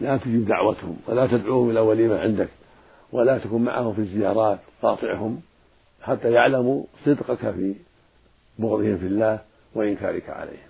لا 0.01 0.17
تجيب 0.17 0.45
دعوتهم 0.45 0.97
ولا 1.07 1.27
تدعوهم 1.27 1.69
إلى 1.69 1.79
وليمة 1.79 2.19
عندك 2.19 2.49
ولا 3.11 3.37
تكن 3.37 3.61
معهم 3.61 3.93
في 3.93 4.01
الزيارات 4.01 4.59
قاطعهم 4.81 5.41
حتى 6.01 6.31
يعلموا 6.31 6.83
صدقك 7.05 7.51
في 7.51 7.75
بغضهم 8.59 8.97
في 8.97 9.05
الله. 9.05 9.39
وإنكارك 9.75 10.29
عليهم. 10.29 10.69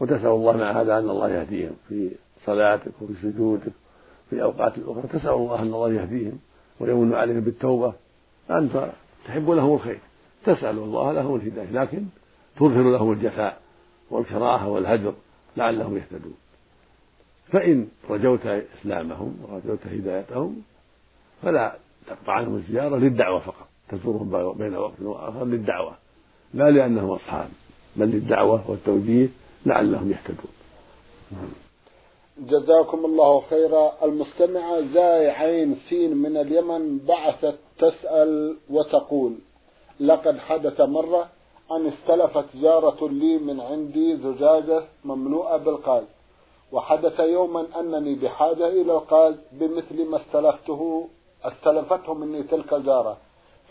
وتسأل 0.00 0.26
الله 0.26 0.56
مع 0.56 0.80
هذا 0.80 0.98
أن 0.98 1.10
الله 1.10 1.30
يهديهم 1.30 1.76
في 1.88 2.10
صلاتك 2.44 2.92
وفي 3.00 3.14
سجودك 3.22 3.72
في 4.30 4.36
الأوقات 4.36 4.78
الأخرى. 4.78 5.02
تسأل 5.02 5.30
الله 5.30 5.62
أن 5.62 5.66
الله 5.66 5.92
يهديهم 5.92 6.38
ويمن 6.80 7.14
عليهم 7.14 7.40
بالتوبة. 7.40 7.92
أنت 8.50 8.90
تحب 9.26 9.50
لهم 9.50 9.74
الخير. 9.74 9.98
تسأل 10.44 10.78
الله 10.78 11.12
لهم 11.12 11.36
الهداية. 11.36 11.70
لكن 11.70 12.04
تظهر 12.56 12.92
لهم 12.92 13.12
الجفاء 13.12 13.60
والكراهة 14.10 14.68
والهجر 14.68 15.14
لعلهم 15.56 15.96
يهتدون. 15.96 16.34
فإن 17.52 17.88
رجوت 18.10 18.46
إسلامهم 18.46 19.36
ورجوت 19.42 19.86
هدايتهم 19.86 20.62
فلا 21.42 21.76
تقطع 22.06 22.32
عنهم 22.32 22.56
الزيارة 22.56 22.96
للدعوة 22.96 23.40
فقط. 23.40 23.68
تزورهم 23.88 24.52
بين 24.52 24.76
وقت 24.76 25.00
وآخر 25.00 25.44
للدعوة. 25.44 25.94
لا 26.54 26.70
لأنهم 26.70 27.10
أصحاب. 27.10 27.48
بل 27.98 28.06
للدعوة 28.06 28.70
والتوجيه 28.70 29.28
لعلهم 29.66 30.10
يهتدون. 30.10 30.52
جزاكم 32.38 33.04
الله 33.04 33.40
خيرا. 33.50 33.92
المستمعة 34.02 34.80
زاي 34.94 35.30
عين 35.30 35.76
سين 35.88 36.16
من 36.16 36.36
اليمن 36.36 36.98
بعثت 36.98 37.58
تسأل 37.78 38.56
وتقول 38.70 39.32
لقد 40.00 40.38
حدث 40.38 40.80
مرة 40.80 41.28
أن 41.72 41.86
استلفت 41.86 42.56
جارة 42.56 43.08
لي 43.08 43.38
من 43.38 43.60
عندي 43.60 44.16
زجاجة 44.16 44.82
مملوءة 45.04 45.56
بالقاز 45.56 46.04
وحدث 46.72 47.20
يوما 47.20 47.66
أنني 47.80 48.14
بحاجة 48.14 48.68
إلى 48.68 48.92
القاز 48.92 49.34
بمثل 49.52 50.04
ما 50.10 50.20
استلفته 50.22 51.08
استلفته 51.44 52.14
مني 52.14 52.42
تلك 52.42 52.72
الجارة 52.72 53.16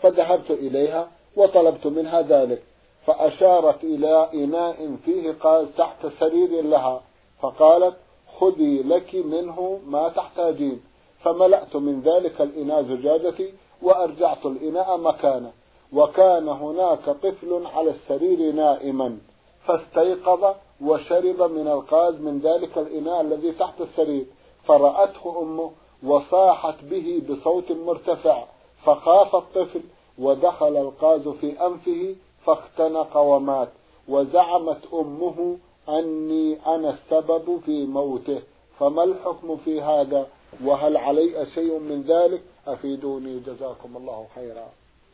فذهبت 0.02 0.50
إليها 0.50 1.10
وطلبت 1.36 1.86
منها 1.86 2.22
ذلك 2.22 2.62
فأشارت 3.08 3.84
إلى 3.84 4.28
إناء 4.34 4.96
فيه 5.04 5.32
قال 5.40 5.74
تحت 5.76 6.06
سرير 6.20 6.64
لها. 6.64 7.02
فقالت 7.42 7.96
خذي 8.40 8.82
لك 8.82 9.14
منه 9.14 9.80
ما 9.86 10.08
تحتاجين. 10.08 10.82
فملأت 11.24 11.76
من 11.76 12.00
ذلك 12.00 12.40
الإناء 12.40 12.82
زجاجتي 12.82 13.52
وأرجعت 13.82 14.46
الإناء 14.46 14.96
مكانه. 14.96 15.52
وكان 15.92 16.48
هناك 16.48 17.04
طفل 17.04 17.66
على 17.66 17.90
السرير 17.90 18.54
نائما. 18.54 19.18
فاستيقظ 19.66 20.54
وشرب 20.80 21.42
من 21.42 21.68
القاز 21.68 22.14
من 22.14 22.38
ذلك 22.38 22.78
الإناء 22.78 23.20
الذي 23.20 23.52
تحت 23.52 23.80
السرير. 23.80 24.26
فرأته 24.64 25.42
أمه 25.42 25.70
وصاحت 26.06 26.84
به 26.90 27.22
بصوت 27.30 27.72
مرتفع. 27.72 28.44
فخاف 28.84 29.36
الطفل 29.36 29.80
ودخل 30.18 30.76
القاز 30.76 31.28
في 31.28 31.66
أنفه 31.66 32.14
فاختنق 32.48 33.16
ومات 33.16 33.68
وزعمت 34.08 34.80
أمه 34.94 35.58
أني 35.88 36.58
أنا 36.66 36.90
السبب 36.94 37.60
في 37.66 37.86
موته. 37.86 38.42
فما 38.78 39.04
الحكم 39.04 39.56
في 39.56 39.82
هذا؟ 39.82 40.26
وهل 40.64 40.96
علي 40.96 41.46
شيء 41.54 41.78
من 41.78 42.02
ذلك؟ 42.02 42.42
أفيدوني 42.66 43.40
جزاكم 43.40 43.96
الله 43.96 44.26
خيرا. 44.34 44.66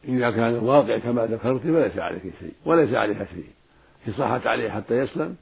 إذا 0.04 0.30
كان 0.30 0.54
الواقع 0.54 0.98
كما 0.98 1.26
ذكرت 1.26 1.60
فليس 1.60 1.98
عليك 1.98 2.22
شيء 2.22 2.52
وليس 2.66 2.94
عليها 2.94 3.24
شيء. 3.24 3.50
في 4.04 4.12
صحت 4.12 4.46
عليه 4.46 4.70
حتى 4.70 4.94
يسلم 4.94 5.36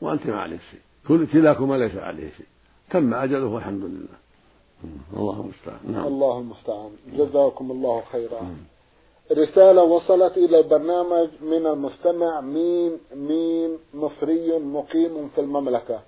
وأنت 0.00 0.26
ما 0.26 0.40
عليك 0.40 0.60
شيء 0.70 0.80
كل 1.08 1.26
كلاكما 1.26 1.74
ليس 1.74 1.96
عليه 1.96 2.30
شيء. 2.36 2.46
تم 2.90 3.14
أجله 3.14 3.46
والحمد 3.46 3.84
لله. 3.84 4.18
الله 5.16 5.40
المستعان. 5.40 5.92
نعم. 5.92 6.06
الله 6.06 6.38
المستعان. 6.38 6.90
جزاكم 7.12 7.70
الله 7.70 8.02
خيرا. 8.12 8.56
رسالة 9.32 9.82
وصلت 9.82 10.36
إلى 10.36 10.58
البرنامج 10.58 11.28
من 11.40 11.66
المستمع 11.66 12.40
مين 12.40 12.98
مين 13.14 13.78
مصري 13.94 14.58
مقيم 14.58 15.30
في 15.34 15.40
المملكة. 15.40 16.00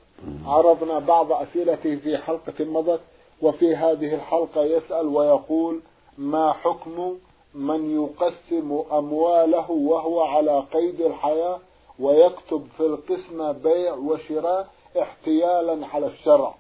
عرضنا 0.47 0.99
بعض 0.99 1.33
أسئلته 1.33 1.97
في 1.97 2.19
حلقة 2.19 2.65
مضت 2.65 3.01
وفي 3.43 3.77
هذه 3.77 4.15
الحلقة 4.15 4.65
يسأل 4.65 5.07
ويقول 5.07 5.81
ما 6.19 6.53
حكم 6.53 7.17
من 7.55 7.91
يقسم 8.05 8.83
أمواله 8.93 9.71
وهو 9.71 10.21
على 10.21 10.61
قيد 10.75 11.01
الحياة 11.01 11.59
ويكتب 11.99 12.67
في 12.77 12.87
القسمة 12.87 13.53
بيع 13.53 13.95
وشراء 13.95 14.69
احتيالا 15.01 15.87
على 15.87 16.07
الشرع 16.07 16.55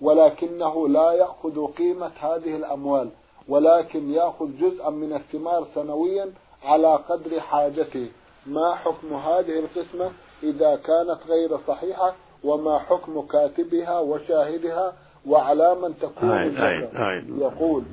ولكنه 0.00 0.88
لا 0.88 1.12
يأخذ 1.12 1.66
قيمة 1.66 2.12
هذه 2.20 2.56
الأموال؟ 2.56 3.10
ولكن 3.48 4.10
يأخذ 4.10 4.46
جزءا 4.60 4.90
من 4.90 5.12
الثمار 5.12 5.66
سنويا 5.74 6.32
على 6.64 6.96
قدر 6.96 7.40
حاجته. 7.40 8.10
ما 8.46 8.74
حكم 8.74 9.14
هذه 9.14 9.58
القسمة 9.58 10.12
إذا 10.42 10.76
كانت 10.76 11.18
غير 11.28 11.58
صحيحة؟ 11.68 12.14
وما 12.44 12.78
حكم 12.78 13.26
كاتبها 13.26 13.98
وشاهدها 14.00 14.92
وعلى 15.28 15.74
من 15.74 15.98
تكون 15.98 16.42
الزكاة 16.42 17.22
يقول 17.38 17.84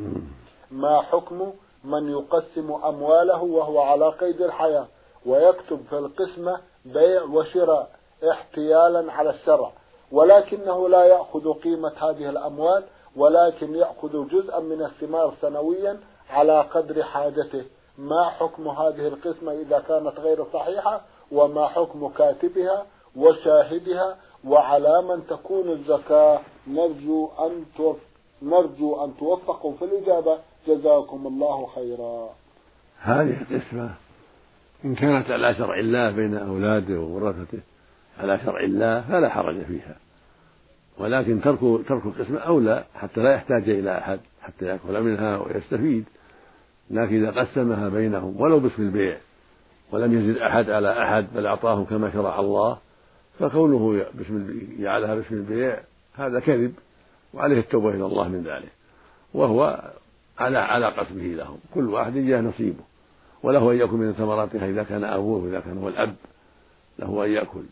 ما 0.71 1.01
حكم 1.01 1.53
من 1.83 2.09
يقسم 2.09 2.71
أمواله 2.71 3.43
وهو 3.43 3.79
على 3.81 4.09
قيد 4.09 4.41
الحياة 4.41 4.87
ويكتب 5.25 5.79
في 5.89 5.97
القسمة 5.97 6.57
بيع 6.85 7.23
وشراء 7.23 7.89
احتيالا 8.31 9.11
على 9.11 9.29
الشرع؟ 9.29 9.71
ولكنه 10.11 10.89
لا 10.89 11.05
يأخذ 11.05 11.53
قيمة 11.53 11.93
هذه 11.97 12.29
الأموال 12.29 12.83
ولكن 13.15 13.75
يأخذ 13.75 14.27
جزءا 14.27 14.59
من 14.59 14.81
الثمار 14.81 15.33
سنويا 15.41 15.99
على 16.29 16.61
قدر 16.61 17.03
حاجته. 17.03 17.65
ما 17.97 18.29
حكم 18.29 18.67
هذه 18.67 19.07
القسمة 19.07 19.51
إذا 19.51 19.79
كانت 19.79 20.19
غير 20.19 20.45
صحيحة؟ 20.53 21.01
وما 21.31 21.67
حكم 21.67 22.07
كاتبها 22.07 22.85
وشاهدها؟ 23.15 24.17
وعلى 24.45 25.01
من 25.01 25.27
تكون 25.27 25.69
الزكاة؟ 25.69 26.39
نرجو 26.67 27.29
أن 27.39 27.65
نرجو 28.41 29.03
أن 29.05 29.17
توفقوا 29.17 29.73
في 29.73 29.85
الإجابة. 29.85 30.37
جزاكم 30.67 31.27
الله 31.27 31.67
خيرا. 31.75 32.29
هذه 33.01 33.41
القسمة 33.41 33.95
إن 34.85 34.95
كانت 34.95 35.31
على 35.31 35.55
شرع 35.55 35.79
الله 35.79 36.11
بين 36.11 36.37
أولاده 36.37 36.99
وورثته 36.99 37.59
على 38.19 38.39
شرع 38.45 38.59
الله 38.59 39.01
فلا 39.01 39.29
حرج 39.29 39.63
فيها. 39.63 39.95
ولكن 40.97 41.41
ترك 41.41 41.59
ترك 41.59 42.05
القسمة 42.05 42.39
أولى 42.39 42.83
حتى 42.95 43.21
لا 43.21 43.33
يحتاج 43.33 43.69
إلى 43.69 43.97
أحد 43.97 44.19
حتى 44.41 44.65
يأكل 44.65 45.01
منها 45.01 45.37
ويستفيد. 45.37 46.05
لكن 46.91 47.25
إذا 47.25 47.41
قسمها 47.41 47.89
بينهم 47.89 48.41
ولو 48.41 48.59
باسم 48.59 48.81
البيع 48.83 49.17
ولم 49.91 50.17
يزد 50.17 50.37
أحد 50.37 50.69
على 50.69 51.03
أحد 51.03 51.27
بل 51.35 51.45
أعطاهم 51.45 51.85
كما 51.85 52.11
شرع 52.11 52.39
الله 52.39 52.77
فكونه 53.39 54.05
باسم 54.13 54.59
جعلها 54.79 55.15
باسم 55.15 55.35
البيع 55.35 55.79
هذا 56.13 56.39
كذب 56.39 56.73
وعليه 57.33 57.59
التوبة 57.59 57.89
إلى 57.89 58.05
الله 58.05 58.27
من 58.27 58.43
ذلك. 58.43 58.71
وهو 59.33 59.91
على 60.39 60.57
على 60.57 60.85
قسمه 60.85 61.23
لهم. 61.23 61.57
كل 61.73 61.89
واحد 61.89 62.17
جاء 62.17 62.41
نصيبه. 62.41 62.83
وله 63.43 63.71
أن 63.71 63.77
يأكل 63.77 63.95
من 63.95 64.13
ثمراتها 64.13 64.69
إذا 64.69 64.83
كان 64.83 65.03
أبوه 65.03 65.47
إذا 65.49 65.59
كان 65.59 65.77
هو 65.77 65.87
الأب 65.87 66.15
له 66.99 67.25
أن 67.25 67.31
يأكل. 67.31 67.63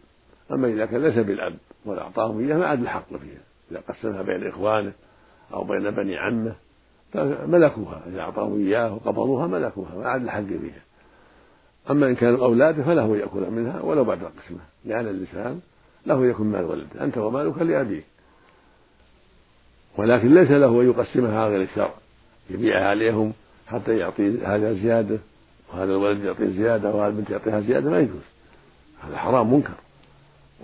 أما 0.51 0.67
إذا 0.67 0.85
كان 0.85 1.03
ليس 1.03 1.17
بالأب 1.17 1.55
ولا 1.89 2.01
أعطاهم 2.01 2.39
إياه 2.39 2.57
ما 2.57 2.65
عاد 2.65 2.81
الحق 2.81 3.09
فيها. 3.09 3.41
إذا 3.71 3.81
قسمها 3.89 4.21
بين 4.21 4.47
إخوانه 4.47 4.91
أو 5.53 5.63
بين 5.63 5.91
بني 5.91 6.17
عمه 6.17 6.55
فملكوها. 7.13 8.01
إذا 8.07 8.21
أعطاهم 8.21 8.67
إياه 8.67 8.93
وقبضوها 8.93 9.47
ملكوها. 9.47 9.95
ما 9.95 10.09
عاد 10.09 10.23
الحق 10.23 10.41
فيها. 10.41 10.81
أما 11.89 12.07
إن 12.07 12.15
كانوا 12.15 12.45
أولاده 12.45 12.83
فله 12.83 13.17
يأكل 13.17 13.51
منها 13.51 13.81
ولو 13.81 14.03
بعد 14.03 14.23
القسمة. 14.23 14.59
لأن 14.85 15.07
الإنسان 15.07 15.59
له 16.05 16.25
يكون 16.25 16.47
مال 16.47 16.65
ولده. 16.65 17.03
أنت 17.03 17.17
ومالك 17.17 17.57
لأبيك. 17.57 18.05
ولكن 19.97 20.33
ليس 20.33 20.51
له 20.51 20.81
أن 20.81 20.89
يقسمها 20.89 21.47
غير 21.47 21.61
الشرع 21.61 21.93
يبيعها 22.49 22.87
عليهم 22.87 23.33
حتى 23.67 23.97
يعطي 23.97 24.45
هذا 24.45 24.73
زيادة 24.73 25.17
وهذا 25.69 25.91
الولد 25.91 26.23
يعطيه 26.23 26.47
زيادة 26.47 26.89
وهذا 26.89 27.07
البنت 27.07 27.29
يعطيها 27.29 27.59
زيادة 27.59 27.89
ما 27.89 27.99
يجوز. 27.99 28.21
هذا 29.03 29.17
حرام 29.17 29.53
منكر. 29.53 29.73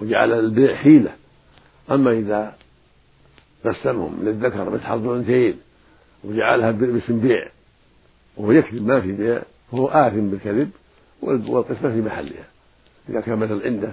وجعل 0.01 0.33
البيع 0.33 0.75
حيلة. 0.75 1.11
أما 1.91 2.11
إذا 2.11 2.55
قسمهم 3.65 4.19
للذكر 4.23 4.69
مثل 4.69 4.83
حظ 4.83 5.07
الأنثيين 5.07 5.57
وجعلها 6.23 6.71
باسم 6.71 7.19
بيع 7.19 7.47
وهو 8.37 8.51
يكذب 8.51 8.87
ما 8.87 9.01
في 9.01 9.11
بيع 9.11 9.41
فهو 9.71 9.87
آثم 9.87 10.29
بالكذب 10.29 10.71
والقسمة 11.21 11.91
في 11.91 12.01
محلها. 12.01 12.45
إذا 13.09 13.21
كان 13.21 13.39
مثلا 13.39 13.65
عنده 13.65 13.91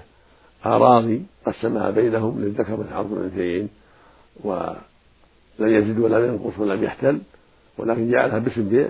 أراضي 0.67 1.23
قسمها 1.47 1.91
بينهم 1.91 2.41
للذكر 2.41 2.77
مثل 2.77 2.95
حظ 2.95 3.13
الأنثيين 3.13 3.69
ولم 4.41 4.77
يزد 5.61 5.99
ولم 5.99 6.25
ينقص 6.25 6.59
ولم 6.59 6.85
يحتل 6.85 7.19
ولكن 7.79 8.11
جعلها 8.11 8.39
باسم 8.39 8.69
بيع 8.69 8.89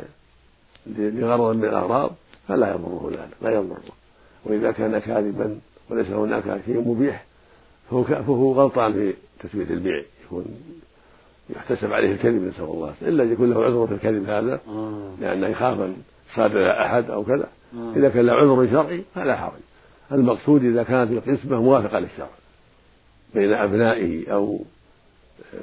لغرض 0.86 1.56
من 1.56 1.64
الأغراض 1.64 2.10
فلا 2.48 2.70
يضره 2.70 3.10
ذلك 3.10 3.36
لا 3.42 3.50
يضره. 3.50 3.82
وإذا 4.44 4.70
كان 4.72 4.98
كاذبا 4.98 5.60
وليس 5.92 6.06
هناك 6.10 6.60
شيء 6.66 6.88
مبيح 6.88 7.24
فهو 7.90 8.04
فهو 8.04 8.52
غلطان 8.52 8.92
في 8.92 9.14
تسمية 9.40 9.70
البيع 9.70 10.02
يكون 10.24 10.44
يحتسب 11.50 11.92
عليه 11.92 12.12
الكذب 12.12 12.42
نسأل 12.42 12.64
الله. 12.64 12.94
إلا 13.02 13.24
يكون 13.24 13.50
له 13.50 13.64
عذر 13.64 13.86
في 13.86 13.94
الكذب 13.94 14.28
هذا 14.28 14.60
آه. 14.68 15.14
لأنه 15.20 15.46
يخاف 15.46 15.80
أن 15.80 15.96
صادر 16.34 16.70
أحد 16.70 17.10
أو 17.10 17.24
كذا. 17.24 17.48
آه. 17.74 17.92
إذا 17.96 18.08
كان 18.08 18.26
له 18.26 18.32
عذر 18.32 18.70
شرعي 18.70 19.02
فلا 19.14 19.36
حرج. 19.36 19.60
المقصود 20.12 20.64
إذا 20.64 20.82
كانت 20.82 21.10
القسمة 21.10 21.62
موافقة 21.62 21.98
للشرع 21.98 22.30
بين 23.34 23.52
أبنائه 23.52 24.32
أو 24.32 24.60
آه، 25.54 25.58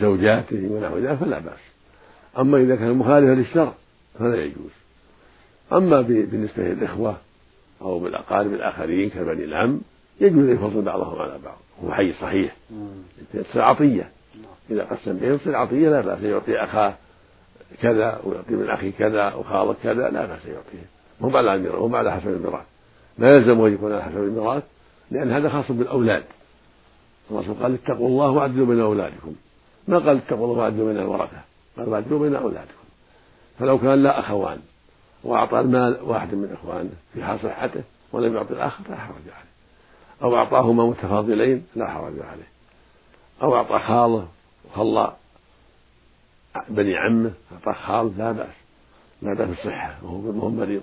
زوجاته 0.00 0.68
ونحو 0.70 0.98
ذلك 0.98 1.18
فلا 1.18 1.38
بأس. 1.38 1.60
أما 2.38 2.58
إذا 2.58 2.76
كان 2.76 2.94
مخالفا 2.94 3.34
للشرع 3.34 3.74
فلا 4.18 4.44
يجوز. 4.44 4.70
أما 5.72 6.00
بالنسبة 6.00 6.62
للإخوة 6.62 7.16
أو 7.84 7.98
بالأقارب 7.98 8.54
الآخرين 8.54 9.10
كبني 9.10 9.44
العم 9.44 9.80
يجوز 10.20 10.48
أن 10.48 10.54
يفضل 10.54 10.82
بعضهم 10.82 11.18
على 11.18 11.38
بعض. 11.44 11.58
هو 11.84 11.92
حي 11.92 12.12
صحيح. 12.12 12.56
تصير 13.32 13.62
عطية. 13.62 14.10
إذا 14.70 14.84
قسم 14.84 15.18
بينهم 15.18 15.36
تصير 15.36 15.56
عطية 15.56 15.88
لا 15.88 16.00
بأس 16.00 16.22
يعطي 16.22 16.64
أخاه 16.64 16.94
كذا 17.82 18.20
ويعطي 18.24 18.54
من 18.54 18.70
أخي 18.70 18.92
كذا 18.92 19.34
وخالك 19.34 19.76
كذا 19.82 20.10
لا 20.10 20.26
بأس 20.26 20.46
يعطيه. 20.46 20.86
هم 21.20 21.36
على 21.36 21.54
الميراث 21.54 21.78
هم 21.78 21.96
على 21.96 22.12
حسب 22.12 22.28
الميراث. 22.28 22.64
لا 23.18 23.28
يلزم 23.28 23.60
أن 23.60 23.74
يكون 23.74 23.92
على 23.92 24.02
حسب 24.02 24.16
الميراث 24.16 24.62
لأن 25.10 25.32
هذا 25.32 25.48
خاص 25.48 25.72
بالأولاد. 25.72 26.24
الرسول 27.30 27.54
قال 27.54 27.74
اتقوا 27.74 28.08
الله 28.08 28.30
وأعدلوا 28.30 28.66
بين 28.66 28.80
أولادكم. 28.80 29.34
ما 29.88 29.98
قال 29.98 30.16
اتقوا 30.16 30.46
الله 30.46 30.58
وأعدلوا 30.58 30.92
بين 30.92 31.02
الورثة 31.02 31.40
قال 31.76 31.88
وأعدلوا 31.88 32.18
بين 32.18 32.34
أولادكم. 32.34 32.84
فلو 33.58 33.78
كان 33.78 34.02
لا 34.02 34.20
أخوان 34.20 34.58
وأعطى 35.24 35.60
المال 35.60 35.98
واحد 36.02 36.34
من 36.34 36.52
إخوانه 36.52 36.90
في 37.14 37.24
حال 37.24 37.38
صحته 37.40 37.82
ولم 38.12 38.34
يعطي 38.34 38.52
الآخر 38.52 38.90
لا 38.90 38.96
حرج 38.96 39.24
عليه. 39.24 39.54
أو 40.22 40.36
أعطاهما 40.36 40.86
متفاضلين 40.86 41.66
لا 41.76 41.90
حرج 41.90 42.18
عليه. 42.18 42.48
أو 43.42 43.56
أعطى 43.56 43.78
خاله 43.78 44.28
وخلى 44.64 45.12
بني 46.68 46.96
عمه 46.96 47.32
أعطاه 47.52 47.72
خال 47.72 48.18
لا 48.18 48.32
بأس 48.32 48.54
ما 49.22 49.34
دام 49.34 49.50
الصحة 49.50 49.98
وهو 50.02 50.50
مريض. 50.50 50.82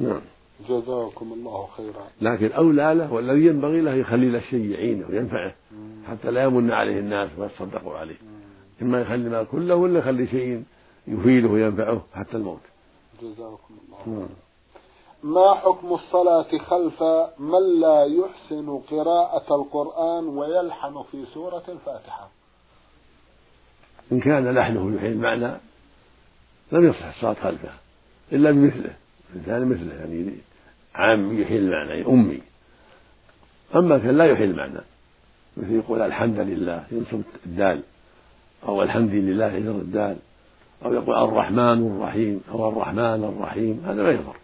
نعم. 0.00 0.20
جزاكم 0.68 1.32
الله 1.32 1.68
خيرا. 1.76 2.06
لكن 2.20 2.52
أولى 2.52 2.94
له 2.94 3.12
والذي 3.12 3.46
ينبغي 3.46 3.80
له 3.80 3.94
يخلي 3.94 4.28
له 4.30 4.40
شيء 4.40 4.70
يعينه 4.70 5.06
وينفعه 5.08 5.54
حتى 6.10 6.30
لا 6.30 6.42
يمن 6.42 6.72
عليه 6.72 6.98
الناس 6.98 7.30
ويتصدقوا 7.38 7.98
عليه. 7.98 8.16
إما 8.82 9.00
يخلي 9.00 9.26
المال 9.26 9.46
كله 9.46 9.74
ولا 9.74 9.98
يخلي 9.98 10.26
شيء 10.26 10.62
يفيده 11.06 11.48
وينفعه 11.48 12.02
حتى 12.14 12.36
الموت. 12.36 12.60
جزاكم 13.22 13.74
الله. 13.84 14.04
خيرا 14.04 14.28
ما 15.22 15.54
حكم 15.54 15.94
الصلاة 15.94 16.58
خلف 16.58 17.02
من 17.38 17.80
لا 17.80 18.04
يحسن 18.04 18.78
قراءة 18.90 19.54
القرآن 19.54 20.28
ويلحن 20.28 21.02
في 21.12 21.24
سورة 21.34 21.62
الفاتحة؟ 21.68 22.28
إن 24.12 24.20
كان 24.20 24.54
لحنه 24.54 24.94
يحيي 24.96 25.12
المعنى 25.12 25.56
لم 26.72 26.88
يصح 26.88 27.04
الصلاة 27.04 27.34
خلفه 27.34 27.70
إلا 28.32 28.50
بمثله 28.50 28.94
إنسان 29.36 29.68
مثله 29.68 29.94
يعني 29.94 30.30
عام 30.94 31.40
يحيي 31.40 31.58
المعنى 31.58 31.90
يعني 31.90 32.06
أمي. 32.06 32.42
أما 33.74 33.98
كان 33.98 34.18
لا 34.18 34.24
يحيي 34.24 34.44
المعنى 34.44 34.80
مثل 35.56 35.72
يقول 35.72 36.02
الحمد 36.02 36.38
لله 36.38 36.84
ينصب 36.92 37.20
الدال 37.46 37.82
أو 38.68 38.82
الحمد 38.82 39.10
لله 39.10 39.52
يجر 39.52 39.70
الدال. 39.70 40.16
أو 40.84 40.92
يقول 40.92 41.16
الرحمن 41.16 41.86
الرحيم 41.86 42.40
أو 42.50 42.68
الرحمن 42.68 43.24
الرحيم 43.24 43.82
هذا 43.86 44.02
لا 44.02 44.10
يضر. 44.10 44.36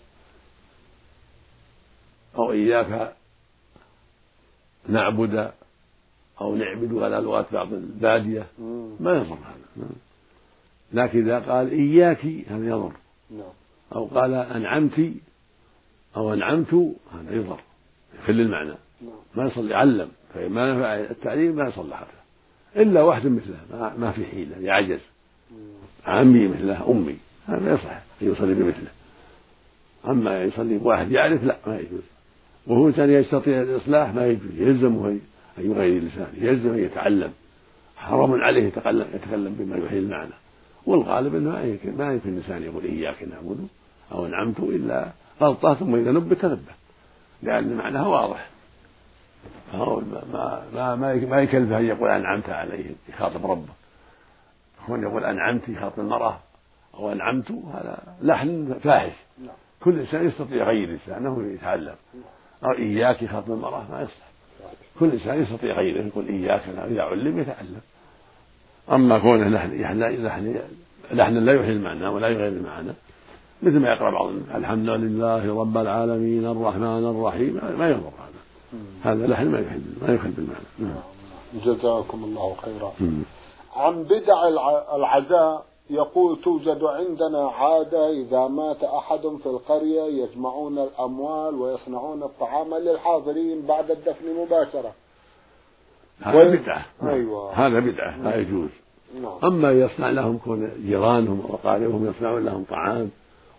أو 2.36 2.52
إياك 2.52 3.12
نعبد 4.88 5.52
أو 6.40 6.56
نعبد 6.56 7.02
على 7.02 7.16
لغات 7.16 7.46
بعض 7.52 7.72
البادية 7.72 8.46
ما 9.00 9.12
يضر 9.12 9.34
هذا. 9.34 9.88
لكن 10.92 11.18
إذا 11.18 11.38
قال 11.38 11.70
إياك 11.70 12.26
هذا 12.48 12.66
يضر. 12.66 12.92
نعم. 13.30 13.52
أو 13.94 14.04
قال 14.04 14.34
أنعمت 14.34 15.12
أو 16.16 16.34
أنعمت 16.34 16.74
هذا 17.12 17.34
يضر. 17.36 17.60
يخل 18.18 18.32
المعنى. 18.32 18.74
نعم. 19.02 19.12
ما 19.34 19.44
يصلي 19.44 19.74
علم. 19.74 20.08
فما 20.34 20.72
نفع 20.72 20.94
التعليم 20.94 21.56
ما 21.56 21.68
يصلي 21.68 21.96
حتى 21.96 22.22
إلا 22.76 23.02
واحد 23.02 23.26
مثله 23.26 23.94
ما 23.98 24.12
في 24.12 24.26
حيلة 24.26 24.58
يعجز. 24.58 25.00
عمي 26.06 26.48
مثله 26.48 26.90
أمي. 26.90 27.16
هذا 27.48 27.74
يصح 27.74 27.90
أن 28.22 28.32
يصلي 28.32 28.54
بمثله. 28.54 28.90
أما 30.08 30.42
يصلي 30.42 30.78
بواحد 30.78 31.10
يعرف 31.10 31.44
لا 31.44 31.56
ما 31.66 31.78
يجوز. 31.78 32.02
وهو 32.66 32.92
كان 32.92 33.10
يستطيع 33.10 33.62
الإصلاح 33.62 34.14
ما 34.14 34.26
يجوز. 34.26 34.50
يلزمه 34.56 35.08
أن 35.08 35.20
يغير 35.58 36.02
لسانه 36.02 36.28
يلزم 36.40 36.72
أن 36.72 36.78
يتعلم. 36.78 37.32
حرام 37.96 38.32
عليه 38.32 38.62
يتكلم 38.62 39.06
يتكلم 39.14 39.56
بما 39.58 39.76
يحيي 39.86 39.98
المعنى. 39.98 40.34
والغالب 40.86 41.34
أنه 41.34 41.50
ما 41.50 42.12
يمكن 42.12 42.28
الإنسان 42.28 42.62
يقول 42.62 42.84
إياك 42.84 43.22
نعبد 43.22 43.68
أو 44.12 44.26
انعمت 44.26 44.60
إلا 44.60 45.12
غلطة 45.40 45.74
ثم 45.74 45.94
إذا 45.94 46.12
نبه 46.12 46.34
تنبه 46.34 46.72
لأن 47.42 47.76
معناها 47.76 48.06
واضح. 48.06 48.48
فهو 49.72 50.00
ما 50.00 50.64
ما 50.72 50.96
ما 50.96 51.14
ما 51.14 51.42
يكلفه 51.42 51.78
أن 51.78 51.84
يقول 51.84 52.10
أنعمت 52.10 52.48
عليهم 52.48 52.94
يخاطب 53.08 53.46
ربه. 53.46 53.81
هو 54.90 54.96
يقول 54.96 55.24
أنعمت 55.24 55.68
يخاطب 55.68 56.00
المرأة 56.00 56.38
أو 56.94 57.12
أنعمت 57.12 57.50
هذا 57.50 58.16
لحن 58.22 58.74
فاحش. 58.82 59.12
كل 59.80 59.98
إنسان 59.98 60.28
يستطيع 60.28 60.56
يغير 60.56 60.90
لسانه 60.90 61.52
يتعلم. 61.54 61.94
أو 62.64 62.72
إياك 62.78 63.22
يخاطب 63.22 63.52
المرأة 63.52 63.84
ما 63.90 64.02
يصح 64.02 64.32
كل 64.98 65.10
إنسان 65.10 65.42
يستطيع 65.42 65.74
غيره 65.74 66.06
يقول 66.06 66.28
إياك 66.28 66.62
إذا 66.68 67.02
علم 67.02 67.38
يتعلم. 67.38 67.80
أما 68.92 69.18
كونه 69.18 69.48
لحن 69.48 69.80
لحن 70.26 70.60
لحن 71.12 71.34
لا 71.34 71.52
يحيي 71.52 71.72
المعنى 71.72 72.06
ولا 72.06 72.28
يغير 72.28 72.48
المعنى 72.48 72.92
مثل 73.62 73.78
ما 73.78 73.88
يقرأ 73.88 74.10
بعض 74.10 74.30
الحمد 74.54 74.88
لله 74.88 75.60
رب 75.60 75.76
العالمين 75.76 76.46
الرحمن 76.46 77.04
الرحيم 77.10 77.60
ما 77.78 77.88
يضر 77.90 78.12
هذا. 78.18 79.12
هذا 79.12 79.26
لحن 79.26 79.46
ما 79.46 79.58
يحل 79.58 79.82
ما 80.02 80.14
يخل 80.14 80.30
بالمعنى. 80.30 80.64
نعم. 80.78 81.02
جزاكم 81.64 82.24
الله 82.24 82.54
خيرا. 82.54 82.92
عن 83.76 84.02
بدع 84.02 84.48
العزاء 84.94 85.64
يقول 85.90 86.40
توجد 86.42 86.84
عندنا 86.84 87.48
عادة 87.48 88.10
إذا 88.10 88.48
مات 88.48 88.84
أحد 88.84 89.20
في 89.20 89.46
القرية 89.46 90.02
يجمعون 90.02 90.78
الأموال 90.78 91.54
ويصنعون 91.54 92.22
الطعام 92.22 92.74
للحاضرين 92.74 93.66
بعد 93.66 93.90
الدفن 93.90 94.34
مباشرة. 94.36 94.92
هذا 96.20 96.44
بدعة 96.44 96.86
أيوة. 97.02 97.52
هذا 97.52 97.80
بدعة 97.80 98.22
لا 98.22 98.36
يجوز. 98.36 98.68
نعم. 99.22 99.38
أما 99.44 99.72
يصنع 99.72 100.10
لهم 100.10 100.38
كون 100.38 100.70
جيرانهم 100.86 101.40
وأقاربهم 101.48 102.10
يصنعون 102.10 102.44
لهم 102.44 102.64
طعام 102.64 103.10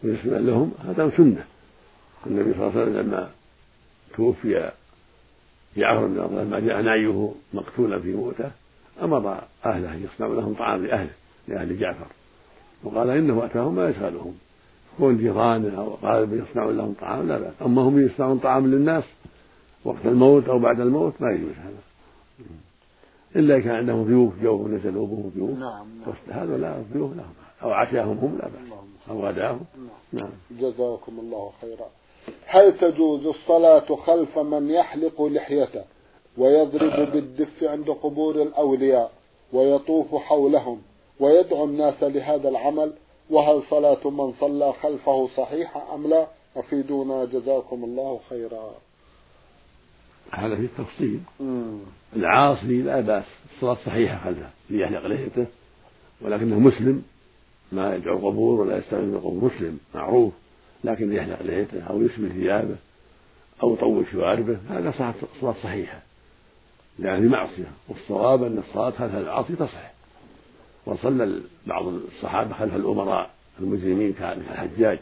ويسمع 0.03 0.37
لهم 0.37 0.71
هذا 0.85 1.11
سنة. 1.17 1.45
النبي 2.27 2.53
صلى 2.53 2.67
الله 2.67 2.71
عليه 2.71 2.81
وسلم 2.81 2.99
لما 2.99 3.29
توفي 4.15 4.71
جعفر 5.77 6.05
بن 6.05 6.19
الله 6.19 6.43
لما 6.43 6.59
جاء 6.59 6.81
نعيه 6.81 7.31
مقتولا 7.53 7.99
في 7.99 8.13
موته. 8.13 8.51
أمر 9.01 9.43
أهله 9.65 9.95
يصنعوا 9.95 10.35
لهم 10.35 10.53
طعام 10.53 10.85
لأهله 10.85 11.13
لأهل 11.47 11.79
جعفر. 11.79 12.07
وقال 12.83 13.09
إنه 13.09 13.45
أتاهم 13.45 13.75
ما 13.75 13.89
يشغلهم 13.89 14.35
كون 14.97 15.17
جيرانه 15.17 15.77
أو 15.77 15.93
أقاربه 15.93 16.43
يصنعون 16.43 16.77
لهم 16.77 16.93
طعام 17.01 17.27
لا 17.27 17.37
بأس. 17.37 17.53
أما 17.61 17.81
هم 17.81 18.05
يصنعون 18.05 18.39
طعام 18.39 18.67
للناس 18.67 19.03
وقت 19.85 20.05
الموت 20.05 20.47
أو 20.47 20.59
بعد 20.59 20.79
الموت 20.79 21.13
ما 21.21 21.31
يجوز 21.31 21.51
هذا. 21.51 21.83
إلا 23.35 23.59
كان 23.59 23.75
عندهم 23.75 24.03
ضيوف 24.03 24.33
جو 24.41 24.67
نزلوا 24.67 25.07
بهم 25.07 25.31
ضيوف 25.35 25.59
نعم, 25.59 25.87
نعم. 25.99 26.39
هذا 26.39 26.57
لا 26.57 26.83
ضيوف 26.93 27.13
لهم 27.15 27.33
أو 27.63 27.71
عشاهم 27.71 28.17
هم 28.17 28.37
لا 28.37 28.45
بأس. 28.45 28.79
أو 29.09 29.27
غداهم. 29.27 29.65
نعم. 30.13 30.23
نعم. 30.23 30.31
جزاكم 30.51 31.19
الله 31.19 31.51
خيرا. 31.61 31.87
هل 32.45 32.77
تجوز 32.77 33.25
الصلاة 33.25 33.95
خلف 33.95 34.39
من 34.39 34.69
يحلق 34.69 35.21
لحيته؟ 35.21 35.83
ويضرب 36.37 37.11
بالدف 37.11 37.63
عند 37.63 37.89
قبور 37.89 38.41
الأولياء 38.41 39.11
ويطوف 39.53 40.15
حولهم 40.15 40.81
ويدعو 41.19 41.65
الناس 41.65 42.03
لهذا 42.03 42.49
العمل 42.49 42.93
وهل 43.29 43.61
صلاة 43.69 44.09
من 44.09 44.33
صلى 44.39 44.73
خلفه 44.73 45.27
صحيحة 45.37 45.95
أم 45.95 46.07
لا؟ 46.07 46.27
أفيدونا 46.55 47.25
جزاكم 47.25 47.83
الله 47.83 48.19
خيرا. 48.29 48.71
هذا 50.31 50.55
في 50.55 50.61
التفصيل. 50.61 51.19
العاصي 52.15 52.81
لا 52.81 52.99
بأس 53.01 53.23
الصلاة 53.55 53.77
صحيحة 53.85 54.23
خلفه 54.25 54.49
ليحلق 54.69 55.05
لحيته 55.05 55.45
ولكنه 56.21 56.59
مسلم 56.59 57.03
ما 57.71 57.95
يدعو 57.95 58.17
القبور 58.17 58.61
ولا 58.61 58.77
يستغل 58.77 59.03
القبور 59.03 59.51
مسلم 59.51 59.79
معروف 59.95 60.33
لكن 60.83 61.13
يحلق 61.13 61.41
لحيته 61.41 61.83
أو 61.83 62.01
يشبه 62.01 62.29
ثيابه 62.29 62.75
أو 63.63 63.73
يطول 63.73 64.05
شواربه 64.11 64.57
هذا 64.69 64.93
صلاة 65.41 65.55
صحيحة. 65.63 66.01
لأنه 66.99 67.29
معصية 67.29 67.71
والصواب 67.89 68.43
أن 68.43 68.57
الصلاة 68.57 68.89
خلف 68.89 69.15
العاصي 69.15 69.55
تصح. 69.55 69.93
وصلى 70.85 71.41
بعض 71.67 71.87
الصحابة 71.87 72.53
خلف 72.53 72.75
الأمراء 72.75 73.29
المجرمين 73.59 74.13
كالحجاج 74.13 74.99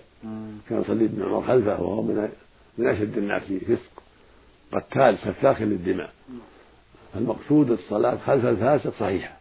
كان 0.70 0.82
يصلي 0.82 1.06
ابن 1.06 1.24
عمر 1.24 1.48
خلفه 1.48 1.82
وهو 1.82 2.02
من 2.02 2.30
من 2.78 2.88
أشد 2.88 3.18
الناس 3.18 3.44
فسق 3.44 4.04
قتال 4.72 5.18
سفاك 5.18 5.62
للدماء. 5.62 6.14
المقصود 7.16 7.72
الصلاة 7.72 8.18
خلف 8.18 8.46
الفاسق 8.46 8.94
صحيحة. 9.00 9.38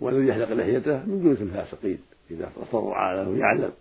والذي 0.00 0.26
يحلق 0.26 0.52
لحيته 0.52 0.96
من 1.06 1.24
جنس 1.24 1.40
الفاسقين. 1.40 1.98
إذا 2.30 2.50
أصر 2.62 2.92
على 2.92 3.38
يعلم. 3.38 3.72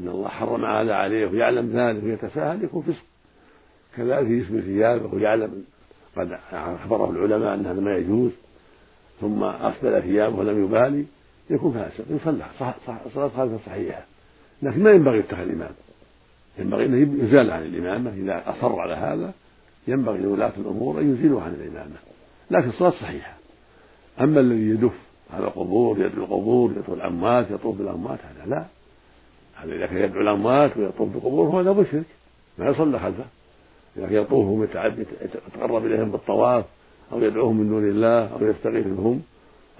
إن 0.00 0.08
الله 0.08 0.28
حرم 0.28 0.64
هذا 0.64 0.94
عليه 0.94 1.26
ويعلم 1.26 1.70
ذلك 1.70 2.04
ويتساهل 2.04 2.64
يكون 2.64 2.82
فسق. 2.82 3.04
كذلك 3.96 4.30
يشبه 4.30 4.60
ثيابه 4.60 5.14
ويعلم 5.14 5.64
قد 6.16 6.38
أخبره 6.52 7.10
العلماء 7.10 7.54
أن 7.54 7.66
هذا 7.66 7.80
ما 7.80 7.96
يجوز 7.96 8.30
ثم 9.20 9.44
أسبل 9.44 10.02
ثيابه 10.02 10.38
ولم 10.38 10.64
يبالي 10.64 11.04
يكون 11.50 11.72
فاسق 11.72 12.04
يصلى 12.10 12.44
صلاة 13.14 13.28
خالفة 13.28 13.58
صحيحة. 13.66 14.02
لكن 14.62 14.82
ما 14.82 14.90
ينبغي 14.90 15.18
اتخاذ 15.18 15.46
الإمام. 15.46 15.70
ينبغي 16.58 16.84
أن 16.84 17.20
يزال 17.26 17.50
عن 17.50 17.62
الإمامة 17.62 18.10
إذا 18.10 18.42
أصر 18.46 18.80
على 18.80 18.94
هذا 18.94 19.32
ينبغي 19.88 20.18
لولاة 20.18 20.52
الأمور 20.58 21.00
أن 21.00 21.14
يزيلوا 21.14 21.42
عن 21.42 21.54
الإمامة. 21.54 21.96
لكن 22.50 22.68
الصلاة 22.68 22.90
صحيحة. 22.90 23.34
أما 24.20 24.40
الذي 24.40 24.68
يدف 24.68 24.92
على 25.34 25.44
القبور 25.44 26.00
يدعو 26.00 26.24
القبور 26.24 26.70
يدعو 26.70 26.94
الأموات 26.94 27.50
يطوف 27.50 27.78
بالأموات 27.78 28.18
هذا 28.18 28.50
لا. 28.50 28.64
هذا 29.54 29.74
إذا 29.74 29.86
كان 29.86 29.98
يدعو 29.98 30.22
الأموات 30.22 30.76
ويطوف 30.76 31.08
بالقبور 31.08 31.60
هذا 31.60 31.72
مشرك 31.72 32.04
ما 32.58 32.68
يصلى 32.68 32.98
خلفه. 32.98 33.24
إذا 33.96 34.06
كان 34.06 34.22
يطوف 34.22 34.68
يتقرب 35.22 35.86
إليهم 35.86 36.10
بالطواف 36.10 36.64
أو 37.12 37.22
يدعوهم 37.22 37.56
من 37.56 37.68
دون 37.68 37.88
الله 37.88 38.26
أو 38.32 38.46
يستغيث 38.46 38.86
بهم 38.86 39.22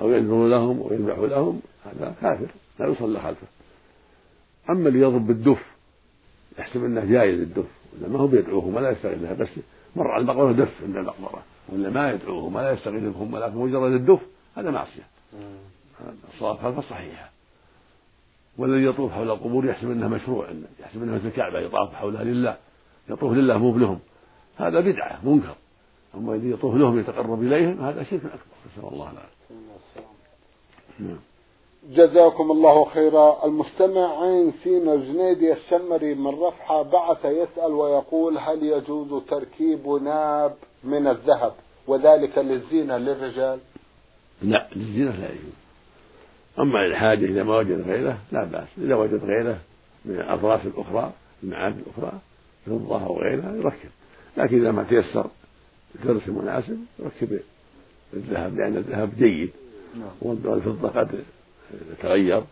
أو 0.01 0.11
يدعو 0.13 0.49
لهم 0.49 0.81
ويذبح 0.81 1.19
لهم 1.19 1.61
هذا 1.85 2.15
كافر 2.21 2.49
لا 2.79 2.87
يصلى 2.87 3.21
خلفه. 3.21 3.47
أما 4.71 4.89
اللي 4.89 5.01
يضرب 5.01 5.27
بالدف 5.27 5.63
يحسب 6.59 6.85
أنه 6.85 7.05
جايز 7.05 7.41
الدف 7.41 7.67
ولا 7.93 8.09
ما 8.09 8.19
هو 8.19 8.27
بيدعوهم 8.27 8.75
ولا 8.75 8.91
يستغيث 8.91 9.19
بها 9.19 9.33
بس 9.33 9.49
مر 9.97 10.11
على 10.11 10.23
المقبرة 10.23 10.53
دف 10.53 10.83
عند 10.83 10.97
المقبرة 10.97 11.43
ولا 11.69 11.91
ما 11.91 12.13
يدعوهم 12.13 12.55
ولا 12.55 12.73
يستغيث 12.73 13.03
بهم 13.03 13.35
ولكن 13.35 13.57
مجرد 13.57 13.93
الدف 13.93 14.21
هذا 14.57 14.71
معصية. 14.71 15.03
الصلاة 16.35 16.55
خلفه 16.55 16.83
صحيحة. 16.91 17.31
والذي 18.59 18.85
يطوف 18.85 19.13
حول 19.13 19.31
القبور 19.31 19.67
يحسب 19.67 19.91
انها 19.91 20.09
مشروع 20.09 20.49
يحسب 20.81 21.03
انها 21.03 21.15
مثل 21.15 21.27
الكعبه 21.27 21.59
يطاف 21.59 21.95
حولها 21.95 22.25
لله 22.25 22.57
يطوف 23.11 23.33
لله 23.33 23.59
مو 23.59 23.79
لهم 23.79 23.99
هذا 24.57 24.81
بدعة 24.81 25.21
منكر. 25.25 25.55
أما 26.15 26.35
إذا 26.35 26.49
يطوف 26.49 26.75
لهم 26.75 26.99
يتقرب 26.99 27.43
إليهم 27.43 27.85
هذا 27.85 28.03
شرك 28.03 28.25
أكبر 28.25 28.57
نسأل 28.67 28.93
الله 28.93 29.11
العافية. 29.11 29.51
نعم. 30.99 31.19
جزاكم 31.91 32.51
الله 32.51 32.85
خيرا. 32.85 33.45
المستمع 33.45 34.23
عين 34.23 34.53
سين 34.63 34.89
الجنيدي 34.89 35.53
الشمري 35.53 36.15
من 36.15 36.27
رفحة 36.27 36.83
بعث 36.83 37.25
يسأل 37.25 37.73
ويقول 37.73 38.39
هل 38.39 38.63
يجوز 38.63 39.23
تركيب 39.23 39.89
ناب 39.89 40.55
من 40.85 41.07
الذهب 41.07 41.53
وذلك 41.87 42.39
للزينة 42.39 42.97
للرجال؟ 42.97 43.59
لا 44.43 44.69
للزينة 44.77 45.11
لا 45.11 45.29
يجوز. 45.29 45.61
أما 46.59 46.87
الحاجة 46.87 47.25
إذا 47.25 47.43
ما 47.43 47.57
وجد 47.57 47.81
غيره 47.89 48.19
لا 48.33 48.45
بأس. 48.45 48.69
إذا 48.79 48.95
وجد 48.95 49.25
غيره 49.25 49.59
من 50.05 50.15
الأضراس 50.15 50.61
الأخرى 50.67 51.13
المعادن 51.43 51.79
الأخرى 51.79 52.13
فضة 52.67 53.07
أو 53.07 53.21
غيرها 53.21 53.57
يركب. 53.57 53.91
لكن 54.37 54.61
إذا 54.61 54.73
ما 54.73 54.83
تيسر 54.83 55.27
الدرس 55.95 56.29
المناسب 56.29 56.79
يركب 56.99 57.41
الذهب 58.15 58.57
لأن 58.57 58.77
الذهب 58.77 59.11
جيد. 59.19 59.51
نعم. 59.95 60.11
والفضة 60.21 60.89
قد 60.89 61.25
تغير. 62.03 62.43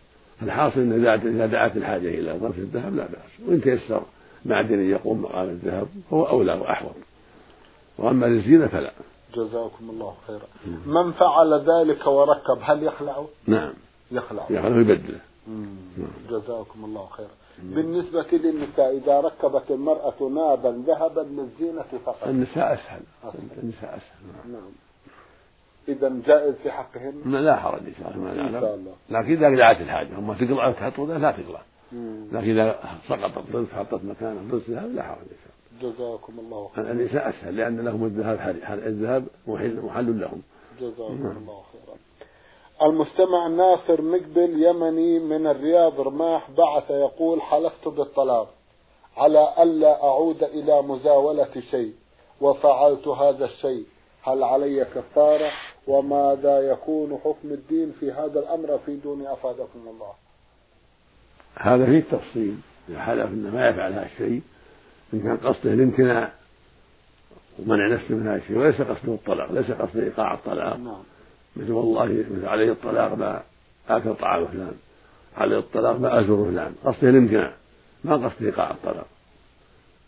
الحاصل 0.43 0.79
إن 0.79 1.05
إذا 1.05 1.45
دعت 1.45 1.77
الحاجة 1.77 2.07
إلى 2.07 2.39
ظرف 2.39 2.57
الذهب 2.57 2.95
لا 2.95 3.05
بأس. 3.05 3.47
وإن 3.47 3.61
تيسر 3.61 4.03
معدن 4.45 4.89
يقوم 4.89 5.21
مقام 5.21 5.49
الذهب 5.49 5.87
هو 6.13 6.27
أولى 6.27 6.53
وأحوط. 6.53 6.95
وأما 7.97 8.25
للزينة 8.25 8.67
فلا. 8.67 8.93
جزاكم 9.35 9.89
الله 9.89 10.15
خيرا. 10.27 10.47
من 10.85 11.11
فعل 11.11 11.53
ذلك 11.53 12.07
وركب 12.07 12.57
هل 12.61 12.83
يخلعه؟ 12.83 13.27
نعم. 13.47 13.73
يخلعه 14.11 14.47
يخلعه 14.49 14.79
يبدله 14.79 15.19
جزاكم 16.29 16.85
الله 16.85 17.05
خيرا. 17.05 17.29
بالنسبة 17.63 18.27
للنساء 18.31 18.97
إذا 18.97 19.19
ركبت 19.19 19.71
المرأة 19.71 20.29
نابا 20.29 20.83
ذهبا 20.87 21.21
للزينة 21.21 21.85
فقط. 22.05 22.27
النساء 22.27 22.73
أسهل. 22.73 23.01
النساء 23.63 23.97
أسهل. 23.97 24.51
نعم. 24.51 24.71
إذا 25.87 26.21
جائز 26.25 26.55
في 26.55 26.71
حقهن؟ 26.71 27.21
لا 27.25 27.55
حرج 27.55 27.79
إن 27.79 27.93
شاء 27.99 28.11
الله 28.11 28.23
ما 28.23 28.33
نعلم 28.33 28.87
لكن 29.09 29.31
إذا 29.31 29.55
دعت 29.55 29.81
الحاجة 29.81 30.17
أما 30.17 30.33
تقلع 30.33 30.67
وتحط 30.67 30.99
لا 30.99 31.31
تقلع. 31.31 31.61
لكن 32.31 32.59
إذا 32.59 32.79
سقطت 33.07 33.51
ضرس 33.51 33.67
حطت 33.69 34.03
مكانه 34.03 34.41
ضرس 34.51 34.69
ذهب 34.69 34.95
لا 34.95 35.03
حرج 35.03 35.17
إن 35.21 35.37
شاء 35.43 35.53
الله. 35.81 35.93
جزاكم 35.93 36.39
الله 36.39 36.69
خيرا. 36.75 36.91
النساء 36.91 37.29
أسهل 37.29 37.57
لأن 37.57 37.79
لهم 37.79 38.05
الذهب 38.05 38.57
الذهب 38.69 39.25
محل 39.47 39.81
محل 39.81 40.19
لهم. 40.19 40.41
جزاكم 40.81 41.23
نعم. 41.23 41.37
الله 41.37 41.61
خيرا. 41.71 41.97
المستمع 42.83 43.47
ناصر 43.47 44.01
مقبل 44.01 44.63
يمني 44.63 45.19
من 45.19 45.47
الرياض 45.47 46.01
رماح 46.01 46.51
بعث 46.51 46.91
يقول 46.91 47.41
حلفت 47.41 47.87
بالطلاق 47.87 48.53
على 49.17 49.53
ألا 49.59 50.03
أعود 50.03 50.43
إلى 50.43 50.81
مزاولة 50.81 51.61
شيء 51.71 51.93
وفعلت 52.41 53.07
هذا 53.07 53.45
الشيء. 53.45 53.85
هل 54.23 54.43
علي 54.43 54.85
كفارة؟ 54.85 55.51
وماذا 55.87 56.59
يكون 56.59 57.19
حكم 57.23 57.51
الدين 57.51 57.91
في 57.99 58.11
هذا 58.11 58.39
الأمر 58.39 58.79
في 58.85 58.95
دون 58.95 59.27
أفادكم 59.27 59.79
الله؟ 59.87 60.13
هذا 61.55 61.85
فيه 61.85 62.03
تفصيل. 62.17 62.57
إذا 62.89 62.99
حلف 62.99 63.25
أنه 63.25 63.55
ما 63.55 63.69
يفعل 63.69 63.93
هذا 63.93 64.05
الشيء 64.05 64.41
إن 65.13 65.21
كان 65.21 65.37
قصده 65.37 65.73
الامتناع 65.73 66.31
ومنع 67.59 67.87
نفسه 67.87 68.15
من 68.15 68.27
هذا 68.27 68.35
الشيء 68.35 68.57
وليس 68.57 68.81
قصده 68.81 69.13
الطلاق 69.13 69.51
ليس 69.51 69.71
قصده 69.71 70.03
إيقاع 70.03 70.33
الطلاق. 70.33 70.77
نعم. 70.77 71.03
مثل 71.55 71.71
والله 71.71 72.05
مثل 72.05 72.45
عليه 72.45 72.71
الطلاق 72.71 73.13
ما 73.13 73.43
آكل 73.89 74.15
طعام 74.15 74.45
فلان 74.45 74.73
عليه 75.37 75.57
الطلاق 75.59 75.99
ما 75.99 76.19
أزور 76.19 76.51
فلان 76.51 76.75
قصده 76.85 77.09
الامتناع 77.09 77.53
ما 78.03 78.13
قصده 78.13 78.45
إيقاع 78.47 78.71
الطلاق 78.71 79.07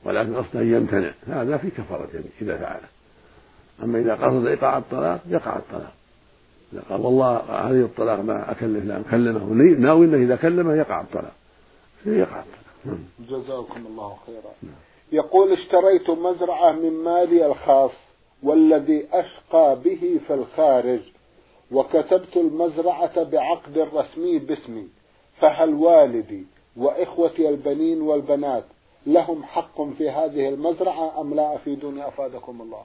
ولكن 0.04 0.36
قصده 0.36 0.60
أن 0.60 0.74
يمتنع 0.74 1.14
هذا 1.28 1.58
في 1.58 1.70
كفارة 1.70 2.10
إذا 2.42 2.58
فعله. 2.58 2.88
أما 3.84 4.00
إذا 4.00 4.16
قصد 4.16 4.46
إيقاع 4.46 4.78
الطلاق 4.78 5.20
يقع 5.28 5.58
الطلاق. 5.58 5.94
إذا 6.74 6.82
قال 6.90 7.02
والله 7.02 7.38
هذه 7.38 7.82
الطلاق 7.82 8.20
ما 8.20 8.52
أكلف 8.52 8.86
لا 8.86 9.02
كلمه 9.12 9.44
ناوي 9.80 10.06
أنه 10.06 10.18
إذا 10.18 10.36
كلمه 10.36 10.76
يقع 10.76 11.02
الطلاق. 11.02 11.34
يقع 12.06 12.40
الطلاق. 12.40 12.62
نعم. 12.86 13.04
جزاكم 13.30 13.86
الله 13.88 14.18
خيرا. 14.26 14.54
نعم. 14.64 14.74
يقول 15.12 15.52
اشتريت 15.52 16.10
مزرعة 16.10 16.72
من 16.72 17.04
مالي 17.04 17.46
الخاص 17.46 17.92
والذي 18.44 19.08
أشقى 19.14 19.80
به 19.84 20.20
في 20.28 20.34
الخارج. 20.34 21.00
وكتبت 21.72 22.38
المزرعة 22.38 23.24
بعقد 23.24 23.78
رسمي 23.78 24.40
باسمي 24.40 24.88
فهل 25.40 25.74
والدي 25.74 26.46
وإخوتي 26.76 27.50
البنين 27.50 28.02
والبنات 28.02 28.64
لهم 29.08 29.44
حق 29.44 29.82
في 29.98 30.10
هذه 30.10 30.50
المزرعة 30.50 31.22
أم 31.22 31.34
لا 31.34 31.56
أفيدوني 31.56 32.08
أفادكم 32.08 32.62
الله. 32.62 32.84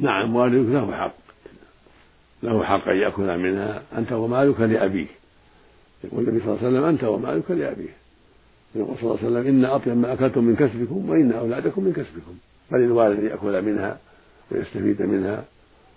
نعم 0.00 0.36
والدك 0.36 0.72
له 0.72 0.92
حق. 0.96 1.14
له 2.42 2.64
حق 2.64 2.88
أن 2.88 2.96
يأكل 2.96 3.38
منها 3.38 3.82
أنت 3.98 4.12
ومالك 4.12 4.60
لأبيك 4.60 5.08
يقول 6.04 6.28
النبي 6.28 6.44
صلى 6.44 6.54
الله 6.54 6.58
عليه 6.58 6.68
وسلم 6.68 6.84
أنت 6.84 7.04
ومالك 7.04 7.50
لأبيك 7.50 7.94
يقول 8.74 8.96
صلى 8.96 9.02
الله 9.02 9.18
عليه 9.18 9.28
وسلم 9.28 9.46
إن 9.46 9.64
أطيب 9.64 9.96
ما 9.96 10.12
أكلتم 10.12 10.44
من 10.44 10.56
كسبكم 10.56 11.10
وإن 11.10 11.32
أولادكم 11.32 11.84
من 11.84 11.92
كسبكم. 11.92 12.34
فللوالد 12.70 13.22
يأكل 13.22 13.62
منها 13.62 13.98
ويستفيد 14.50 15.02
منها 15.02 15.44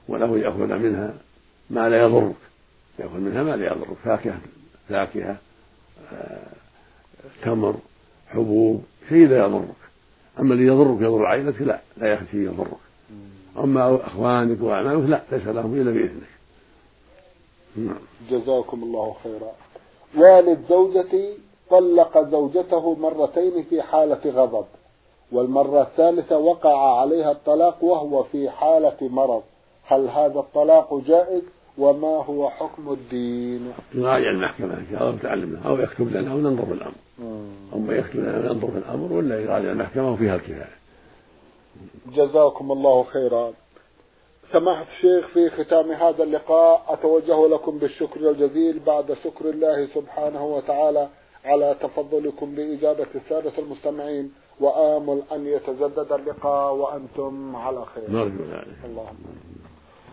وله 0.08 0.38
يأكل 0.38 0.80
منها. 0.80 1.14
ما 1.72 1.90
لا 1.90 2.02
يضرك. 2.02 2.36
يأكل 3.00 3.20
منها 3.20 3.44
ما 3.44 3.56
لا 3.56 3.66
يضرك. 3.66 3.98
فاكهة 4.04 4.40
فاكهة 4.90 5.38
آه، 6.14 6.48
تمر 7.44 7.76
حبوب 8.28 8.84
شيء 9.10 9.28
لا 9.28 9.38
يضرك. 9.38 9.82
أما 10.40 10.54
الذي 10.54 10.66
يضرك 10.66 11.02
يضر 11.02 11.26
عينك 11.26 11.62
لا 11.62 11.80
لا 11.98 12.14
يخشي 12.14 12.46
يضرك. 12.46 12.78
أما 13.58 14.08
أخوانك 14.08 14.62
وأعمامك 14.62 15.10
لا 15.10 15.22
ليس 15.32 15.48
لهم 15.48 15.82
إلا 15.82 15.92
بإذنك. 15.92 16.32
نعم. 17.76 18.00
جزاكم 18.30 18.84
الله 18.84 19.16
خيرا. 19.24 19.52
والد 20.18 20.60
زوجتي 20.70 21.38
طلق 21.70 22.30
زوجته 22.30 22.96
مرتين 22.96 23.64
في 23.64 23.82
حالة 23.82 24.22
غضب 24.26 24.66
والمرة 25.32 25.82
الثالثة 25.82 26.38
وقع 26.38 27.00
عليها 27.00 27.32
الطلاق 27.32 27.84
وهو 27.84 28.24
في 28.24 28.50
حالة 28.50 28.98
مرض. 29.02 29.44
هل 29.86 30.10
هذا 30.10 30.40
الطلاق 30.40 31.02
جائز؟ 31.08 31.44
وما 31.82 32.16
هو 32.30 32.50
حكم 32.50 32.92
الدين؟ 32.92 33.74
يراجع 33.94 34.30
المحكمة 34.30 34.74
إن 34.74 34.88
شاء 34.92 35.02
الله 35.02 35.14
وتعلم 35.16 35.62
أو 35.66 35.80
يكتب 35.80 36.08
لنا 36.16 36.34
وننظر 36.34 36.66
في 36.66 36.74
الأمر. 36.74 37.00
أما 37.76 37.96
يكتب 37.96 38.20
لنا 38.20 38.38
وننظر 38.40 38.68
في 38.68 38.78
الأمر 38.78 39.14
ولا 39.14 39.40
يراجع 39.40 39.72
المحكمة 39.72 40.14
وفيها 40.14 40.36
الكفاية. 40.36 40.76
جزاكم 42.16 42.72
الله 42.72 43.04
خيرا. 43.04 43.54
سماحة 44.52 44.86
الشيخ 44.96 45.28
في 45.28 45.50
ختام 45.50 45.92
هذا 45.92 46.24
اللقاء 46.24 46.86
أتوجه 46.88 47.48
لكم 47.48 47.78
بالشكر 47.78 48.30
الجزيل 48.30 48.80
بعد 48.80 49.18
شكر 49.24 49.50
الله 49.50 49.88
سبحانه 49.96 50.46
وتعالى 50.46 51.08
على 51.46 51.76
تفضلكم 51.82 52.56
بإجابة 52.56 53.08
السادة 53.16 53.54
المستمعين. 53.58 54.32
وآمل 54.60 55.22
أن 55.32 55.48
يتجدد 55.48 56.12
اللقاء 56.12 56.74
وأنتم 56.76 57.56
على 57.56 57.86
خير. 57.86 58.04
نرجو 58.10 58.44
ذلك. 58.52 58.78
اللهم 58.86 59.18